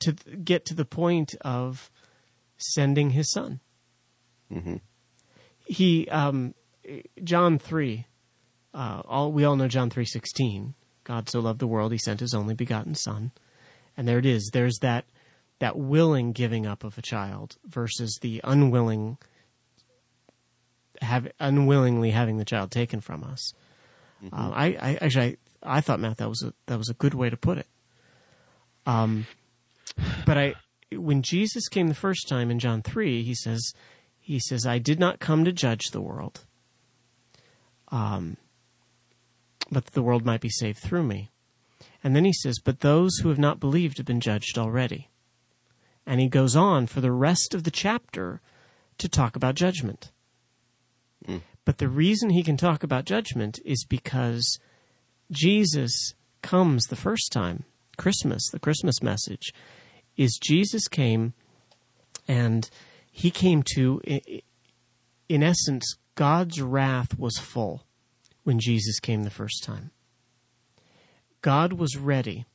to 0.00 0.12
get 0.44 0.64
to 0.66 0.74
the 0.74 0.84
point 0.84 1.34
of 1.40 1.90
sending 2.58 3.10
His 3.10 3.30
Son. 3.30 3.60
Mm-hmm. 4.50 4.76
He, 5.66 6.08
um, 6.08 6.54
John 7.24 7.58
three. 7.58 8.06
Uh, 8.74 9.00
all 9.06 9.32
we 9.32 9.44
all 9.46 9.56
know 9.56 9.68
John 9.68 9.90
three 9.90 10.04
sixteen 10.04 10.74
God 11.06 11.30
so 11.30 11.40
loved 11.40 11.60
the 11.60 11.66
world, 11.66 11.92
he 11.92 11.98
sent 11.98 12.20
his 12.20 12.34
only 12.34 12.54
begotten 12.54 12.94
son. 12.94 13.30
And 13.96 14.06
there 14.06 14.18
it 14.18 14.26
is. 14.26 14.50
There's 14.52 14.78
that, 14.82 15.04
that 15.60 15.78
willing 15.78 16.32
giving 16.32 16.66
up 16.66 16.84
of 16.84 16.98
a 16.98 17.02
child 17.02 17.56
versus 17.64 18.18
the 18.20 18.40
unwilling, 18.44 19.16
have, 21.06 21.28
unwillingly 21.40 22.10
having 22.10 22.36
the 22.36 22.44
child 22.44 22.70
taken 22.70 23.00
from 23.00 23.24
us. 23.24 23.52
Mm-hmm. 24.24 24.34
Um, 24.34 24.52
I, 24.54 24.66
I, 24.80 24.98
actually, 25.00 25.38
I, 25.62 25.78
I 25.78 25.80
thought, 25.80 26.00
Matt, 26.00 26.18
that 26.18 26.28
was 26.28 26.42
a, 26.42 26.52
that 26.66 26.78
was 26.78 26.88
a 26.88 26.94
good 26.94 27.14
way 27.14 27.30
to 27.30 27.36
put 27.36 27.58
it. 27.58 27.66
Um, 28.86 29.26
but 30.24 30.38
I, 30.38 30.54
when 30.92 31.22
Jesus 31.22 31.68
came 31.68 31.88
the 31.88 31.94
first 31.94 32.28
time 32.28 32.50
in 32.50 32.58
John 32.58 32.82
3, 32.82 33.22
he 33.22 33.34
says, 33.34 33.72
he 34.18 34.38
says, 34.38 34.66
I 34.66 34.78
did 34.78 34.98
not 34.98 35.20
come 35.20 35.44
to 35.44 35.52
judge 35.52 35.90
the 35.90 36.00
world. 36.00 36.44
Um, 37.88 38.36
but 39.70 39.86
the 39.86 40.02
world 40.02 40.24
might 40.24 40.40
be 40.40 40.50
saved 40.50 40.78
through 40.78 41.04
me. 41.04 41.30
And 42.02 42.14
then 42.14 42.24
he 42.24 42.32
says, 42.32 42.58
But 42.58 42.80
those 42.80 43.18
who 43.18 43.28
have 43.28 43.38
not 43.38 43.60
believed 43.60 43.98
have 43.98 44.06
been 44.06 44.20
judged 44.20 44.58
already. 44.58 45.10
And 46.06 46.20
he 46.20 46.28
goes 46.28 46.54
on 46.54 46.86
for 46.86 47.00
the 47.00 47.12
rest 47.12 47.54
of 47.54 47.64
the 47.64 47.70
chapter 47.70 48.40
to 48.98 49.08
talk 49.08 49.36
about 49.36 49.56
judgment. 49.56 50.12
But 51.64 51.78
the 51.78 51.88
reason 51.88 52.30
he 52.30 52.44
can 52.44 52.56
talk 52.56 52.82
about 52.82 53.04
judgment 53.04 53.58
is 53.64 53.84
because 53.84 54.58
Jesus 55.32 56.14
comes 56.40 56.84
the 56.84 56.96
first 56.96 57.32
time, 57.32 57.64
Christmas, 57.96 58.48
the 58.50 58.60
Christmas 58.60 59.02
message, 59.02 59.52
is 60.16 60.38
Jesus 60.40 60.86
came 60.86 61.34
and 62.28 62.70
he 63.10 63.30
came 63.30 63.64
to, 63.74 64.00
in 65.28 65.42
essence, 65.42 65.96
God's 66.14 66.62
wrath 66.62 67.18
was 67.18 67.36
full 67.38 67.84
when 68.44 68.60
Jesus 68.60 69.00
came 69.00 69.24
the 69.24 69.30
first 69.30 69.64
time. 69.64 69.90
God 71.42 71.72
was 71.72 71.96
ready 71.96 72.46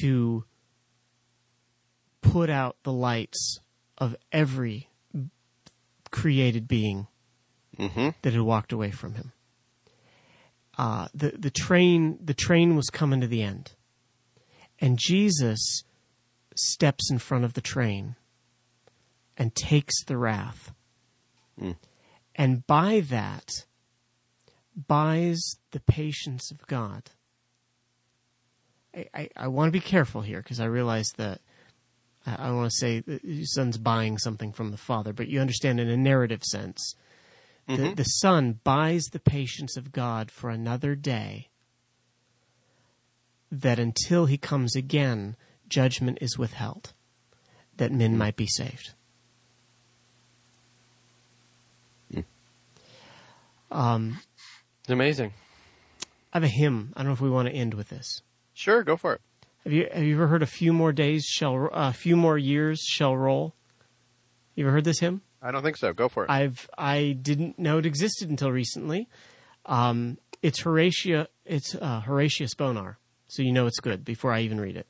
to 0.00 0.44
put 2.20 2.50
out 2.50 2.76
the 2.82 2.92
lights 2.92 3.58
of 3.96 4.14
every 4.30 4.90
created 6.10 6.68
being 6.68 7.06
mm-hmm. 7.78 8.10
that 8.22 8.32
had 8.32 8.42
walked 8.42 8.72
away 8.72 8.90
from 8.90 9.14
him. 9.14 9.32
Uh, 10.76 11.08
the 11.12 11.30
the 11.30 11.50
train 11.50 12.18
the 12.22 12.34
train 12.34 12.76
was 12.76 12.88
coming 12.90 13.20
to 13.20 13.26
the 13.26 13.42
end, 13.42 13.72
and 14.78 14.98
Jesus 14.98 15.82
steps 16.54 17.10
in 17.10 17.18
front 17.18 17.44
of 17.44 17.54
the 17.54 17.60
train 17.60 18.16
and 19.36 19.54
takes 19.54 20.04
the 20.04 20.16
wrath, 20.16 20.72
mm. 21.60 21.76
and 22.36 22.66
by 22.66 23.00
that 23.00 23.48
buys 24.86 25.56
the 25.72 25.80
patience 25.80 26.50
of 26.52 26.64
God. 26.68 27.10
I, 28.94 29.06
I, 29.12 29.28
I 29.36 29.48
want 29.48 29.68
to 29.68 29.72
be 29.72 29.80
careful 29.80 30.22
here 30.22 30.40
because 30.40 30.60
I 30.60 30.66
realize 30.66 31.12
that 31.16 31.40
I, 32.26 32.48
I 32.48 32.50
want 32.52 32.70
to 32.70 32.76
say 32.76 33.00
that 33.00 33.22
the 33.22 33.44
son's 33.44 33.78
buying 33.78 34.18
something 34.18 34.52
from 34.52 34.70
the 34.70 34.76
father, 34.76 35.12
but 35.12 35.28
you 35.28 35.40
understand 35.40 35.80
in 35.80 35.88
a 35.88 35.96
narrative 35.96 36.44
sense. 36.44 36.94
Mm-hmm. 37.68 37.82
The, 37.82 37.94
the 37.96 38.04
son 38.04 38.60
buys 38.64 39.04
the 39.12 39.20
patience 39.20 39.76
of 39.76 39.92
God 39.92 40.30
for 40.30 40.48
another 40.50 40.94
day, 40.94 41.48
that 43.52 43.78
until 43.78 44.26
he 44.26 44.38
comes 44.38 44.74
again, 44.74 45.36
judgment 45.68 46.18
is 46.20 46.38
withheld. 46.38 46.94
that 47.76 47.92
men 47.92 48.16
might 48.18 48.36
be 48.36 48.46
saved. 48.46 48.94
Um, 53.70 54.20
It's 54.80 54.90
amazing. 54.90 55.32
I 56.32 56.38
have 56.38 56.44
a 56.44 56.48
hymn. 56.48 56.92
I 56.96 57.00
don't 57.00 57.08
know 57.08 57.12
if 57.12 57.20
we 57.20 57.30
want 57.30 57.48
to 57.48 57.54
end 57.54 57.74
with 57.74 57.90
this. 57.90 58.22
Sure, 58.54 58.82
go 58.82 58.96
for 58.96 59.14
it. 59.14 59.20
Have 59.64 59.72
you 59.72 59.88
have 59.92 60.02
you 60.02 60.14
ever 60.14 60.26
heard 60.28 60.42
a 60.42 60.46
few 60.46 60.72
more 60.72 60.92
days 60.92 61.24
shall 61.26 61.54
a 61.54 61.68
uh, 61.68 61.92
few 61.92 62.16
more 62.16 62.38
years 62.38 62.80
shall 62.80 63.16
roll? 63.16 63.54
You 64.54 64.64
ever 64.64 64.72
heard 64.72 64.84
this 64.84 65.00
hymn? 65.00 65.20
I 65.40 65.50
don't 65.50 65.62
think 65.62 65.76
so. 65.76 65.92
Go 65.92 66.08
for 66.08 66.24
it. 66.24 66.30
I've 66.30 66.68
I 66.76 67.16
didn't 67.20 67.58
know 67.58 67.78
it 67.78 67.86
existed 67.86 68.28
until 68.28 68.50
recently. 68.50 69.08
Um, 69.66 70.18
it's 70.42 70.60
Horatia. 70.60 71.28
It's 71.44 71.74
uh, 71.74 72.00
Horatius 72.00 72.54
Bonar, 72.54 72.98
so 73.28 73.42
you 73.42 73.52
know 73.52 73.66
it's 73.66 73.80
good 73.80 74.04
before 74.04 74.32
I 74.32 74.40
even 74.40 74.60
read 74.60 74.76
it. 74.76 74.86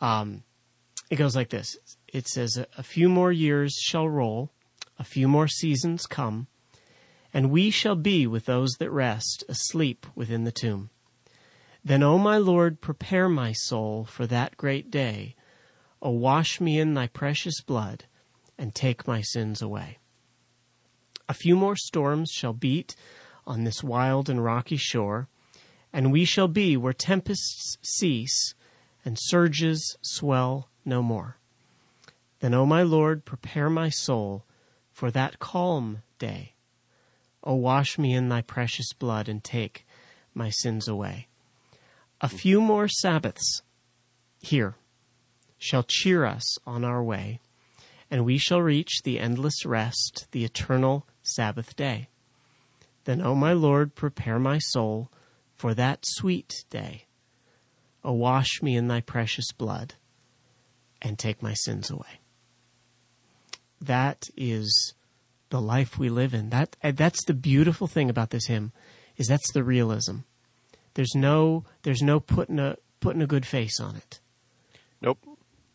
Um, 0.00 0.42
it 1.10 1.16
goes 1.16 1.36
like 1.36 1.50
this. 1.50 1.76
It 2.08 2.26
says, 2.26 2.64
"A 2.76 2.82
few 2.82 3.08
more 3.08 3.32
years 3.32 3.74
shall 3.80 4.08
roll, 4.08 4.50
a 4.98 5.04
few 5.04 5.28
more 5.28 5.48
seasons 5.48 6.06
come, 6.06 6.46
and 7.32 7.50
we 7.50 7.70
shall 7.70 7.96
be 7.96 8.26
with 8.26 8.46
those 8.46 8.72
that 8.78 8.90
rest, 8.90 9.44
asleep 9.48 10.06
within 10.14 10.44
the 10.44 10.52
tomb. 10.52 10.90
Then, 11.84 12.02
O 12.02 12.18
my 12.18 12.36
Lord, 12.36 12.80
prepare 12.80 13.28
my 13.28 13.52
soul 13.52 14.04
for 14.04 14.26
that 14.26 14.56
great 14.56 14.90
day. 14.90 15.36
O 16.02 16.10
wash 16.10 16.60
me 16.60 16.78
in 16.78 16.94
thy 16.94 17.06
precious 17.06 17.60
blood, 17.60 18.04
and 18.60 18.74
take 18.74 19.08
my 19.08 19.22
sins 19.22 19.62
away. 19.62 19.96
A 21.28 21.34
few 21.34 21.56
more 21.56 21.76
storms 21.76 22.30
shall 22.30 22.52
beat 22.52 22.94
on 23.46 23.64
this 23.64 23.82
wild 23.82 24.28
and 24.28 24.44
rocky 24.44 24.76
shore, 24.76 25.28
and 25.92 26.12
we 26.12 26.26
shall 26.26 26.46
be 26.46 26.76
where 26.76 26.92
tempests 26.92 27.78
cease 27.82 28.54
and 29.02 29.16
surges 29.18 29.96
swell 30.02 30.68
no 30.84 31.02
more. 31.02 31.38
Then, 32.40 32.52
O 32.52 32.66
my 32.66 32.82
Lord, 32.82 33.24
prepare 33.24 33.70
my 33.70 33.88
soul 33.88 34.44
for 34.92 35.10
that 35.10 35.38
calm 35.38 36.02
day. 36.18 36.52
O 37.42 37.54
wash 37.54 37.98
me 37.98 38.14
in 38.14 38.28
thy 38.28 38.42
precious 38.42 38.92
blood 38.92 39.26
and 39.26 39.42
take 39.42 39.86
my 40.34 40.50
sins 40.50 40.86
away. 40.86 41.28
A 42.20 42.28
few 42.28 42.60
more 42.60 42.88
Sabbaths 42.88 43.62
here 44.42 44.76
shall 45.56 45.82
cheer 45.82 46.26
us 46.26 46.58
on 46.66 46.84
our 46.84 47.02
way, 47.02 47.40
and 48.10 48.24
we 48.24 48.38
shall 48.38 48.60
reach 48.60 49.02
the 49.02 49.18
endless 49.18 49.64
rest, 49.64 50.26
the 50.32 50.44
eternal 50.44 51.06
Sabbath 51.22 51.76
day. 51.76 52.08
Then, 53.04 53.22
O 53.22 53.34
my 53.34 53.52
Lord, 53.52 53.94
prepare 53.94 54.38
my 54.38 54.58
soul 54.58 55.10
for 55.54 55.74
that 55.74 56.00
sweet 56.04 56.64
day. 56.70 57.06
O 58.02 58.12
wash 58.12 58.62
me 58.62 58.76
in 58.76 58.88
thy 58.88 59.00
precious 59.00 59.52
blood 59.52 59.94
and 61.02 61.18
take 61.18 61.42
my 61.42 61.54
sins 61.54 61.90
away. 61.90 62.20
That 63.80 64.28
is 64.36 64.94
the 65.50 65.60
life 65.60 65.98
we 65.98 66.08
live 66.08 66.34
in. 66.34 66.50
That 66.50 66.76
uh, 66.82 66.92
that's 66.92 67.24
the 67.24 67.34
beautiful 67.34 67.86
thing 67.86 68.10
about 68.10 68.30
this 68.30 68.46
hymn 68.46 68.72
is 69.16 69.26
that's 69.26 69.52
the 69.52 69.64
realism. 69.64 70.18
There's 70.94 71.14
no 71.14 71.64
there's 71.82 72.02
no 72.02 72.20
putting 72.20 72.58
a 72.58 72.76
putting 73.00 73.22
a 73.22 73.26
good 73.26 73.46
face 73.46 73.80
on 73.80 73.96
it. 73.96 74.20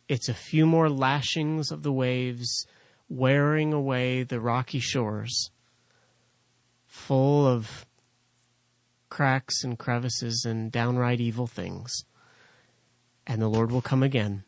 It's 0.07 0.29
a 0.29 0.33
few 0.33 0.65
more 0.65 0.89
lashings 0.89 1.71
of 1.71 1.83
the 1.83 1.91
waves 1.91 2.67
wearing 3.09 3.73
away 3.73 4.23
the 4.23 4.39
rocky 4.39 4.79
shores 4.79 5.51
full 6.87 7.45
of 7.45 7.85
cracks 9.09 9.63
and 9.63 9.77
crevices 9.77 10.45
and 10.47 10.71
downright 10.71 11.19
evil 11.19 11.47
things. 11.47 11.91
And 13.27 13.41
the 13.41 13.47
Lord 13.47 13.71
will 13.71 13.81
come 13.81 14.03
again. 14.03 14.43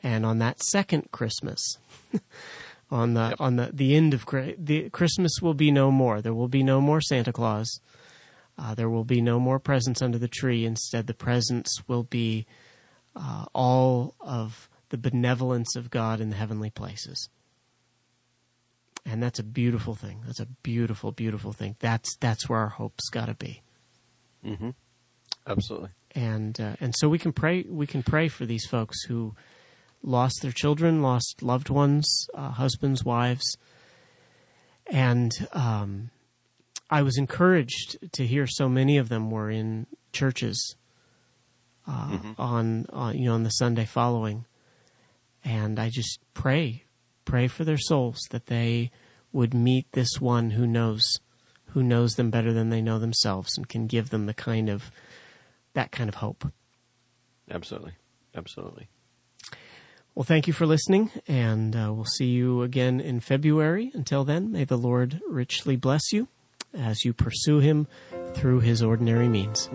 And 0.00 0.24
on 0.24 0.38
that 0.38 0.62
second 0.62 1.10
Christmas, 1.10 1.78
on 2.90 3.14
the 3.14 3.28
Yep. 3.30 3.40
on 3.40 3.56
the 3.56 3.70
the 3.72 3.94
end 3.94 4.14
of 4.14 4.24
the 4.58 4.88
Christmas 4.90 5.32
will 5.42 5.54
be 5.54 5.70
no 5.70 5.90
more. 5.90 6.22
There 6.22 6.34
will 6.34 6.48
be 6.48 6.62
no 6.62 6.80
more 6.80 7.00
Santa 7.00 7.32
Claus. 7.32 7.80
Uh, 8.58 8.74
there 8.74 8.88
will 8.88 9.04
be 9.04 9.20
no 9.20 9.38
more 9.38 9.58
presents 9.58 10.02
under 10.02 10.18
the 10.18 10.28
tree. 10.28 10.64
Instead, 10.64 11.06
the 11.06 11.14
presents 11.14 11.82
will 11.86 12.02
be 12.02 12.46
uh, 13.14 13.44
all 13.54 14.14
of 14.20 14.69
the 14.90 14.98
benevolence 14.98 15.76
of 15.76 15.90
God 15.90 16.20
in 16.20 16.30
the 16.30 16.36
heavenly 16.36 16.70
places. 16.70 17.28
And 19.06 19.22
that's 19.22 19.38
a 19.38 19.44
beautiful 19.44 19.94
thing. 19.94 20.22
That's 20.26 20.40
a 20.40 20.46
beautiful, 20.46 21.10
beautiful 21.10 21.52
thing. 21.52 21.76
That's 21.80 22.16
that's 22.20 22.48
where 22.48 22.58
our 22.58 22.68
hope's 22.68 23.08
got 23.08 23.26
to 23.26 23.34
be. 23.34 23.62
Mm-hmm. 24.44 24.70
Absolutely. 25.46 25.90
And 26.14 26.60
uh, 26.60 26.76
and 26.80 26.94
so 26.96 27.08
we 27.08 27.18
can 27.18 27.32
pray. 27.32 27.64
We 27.66 27.86
can 27.86 28.02
pray 28.02 28.28
for 28.28 28.44
these 28.44 28.66
folks 28.66 29.02
who 29.04 29.34
lost 30.02 30.40
their 30.42 30.52
children, 30.52 31.02
lost 31.02 31.42
loved 31.42 31.70
ones, 31.70 32.26
uh, 32.34 32.50
husbands, 32.50 33.04
wives. 33.04 33.56
And 34.86 35.32
um, 35.52 36.10
I 36.90 37.02
was 37.02 37.16
encouraged 37.16 37.98
to 38.12 38.26
hear 38.26 38.46
so 38.46 38.68
many 38.68 38.98
of 38.98 39.08
them 39.08 39.30
were 39.30 39.50
in 39.50 39.86
churches 40.12 40.74
uh, 41.86 42.18
on, 42.38 42.86
on 42.90 43.16
you 43.16 43.26
know 43.26 43.34
on 43.34 43.44
the 43.44 43.50
Sunday 43.50 43.84
following, 43.84 44.44
and 45.44 45.78
I 45.78 45.90
just 45.90 46.18
pray 46.34 46.84
pray 47.24 47.46
for 47.46 47.64
their 47.64 47.78
souls 47.78 48.18
that 48.30 48.46
they 48.46 48.90
would 49.32 49.54
meet 49.54 49.92
this 49.92 50.20
one 50.20 50.50
who 50.50 50.66
knows 50.66 51.02
who 51.66 51.82
knows 51.82 52.14
them 52.14 52.30
better 52.30 52.52
than 52.52 52.70
they 52.70 52.82
know 52.82 52.98
themselves 52.98 53.56
and 53.56 53.68
can 53.68 53.86
give 53.86 54.10
them 54.10 54.26
the 54.26 54.34
kind 54.34 54.68
of 54.68 54.90
that 55.74 55.92
kind 55.92 56.08
of 56.08 56.16
hope. 56.16 56.50
Absolutely. 57.50 57.92
Absolutely. 58.34 58.88
Well, 60.14 60.24
thank 60.24 60.46
you 60.46 60.52
for 60.52 60.66
listening, 60.66 61.10
and 61.28 61.74
uh, 61.74 61.92
we'll 61.94 62.04
see 62.04 62.26
you 62.26 62.62
again 62.62 63.00
in 63.00 63.20
February. 63.20 63.92
Until 63.94 64.24
then, 64.24 64.50
may 64.50 64.64
the 64.64 64.76
Lord 64.76 65.20
richly 65.28 65.76
bless 65.76 66.12
you 66.12 66.28
as 66.74 67.04
you 67.04 67.12
pursue 67.12 67.60
Him 67.60 67.86
through 68.34 68.60
His 68.60 68.82
ordinary 68.82 69.28
means. 69.28 69.68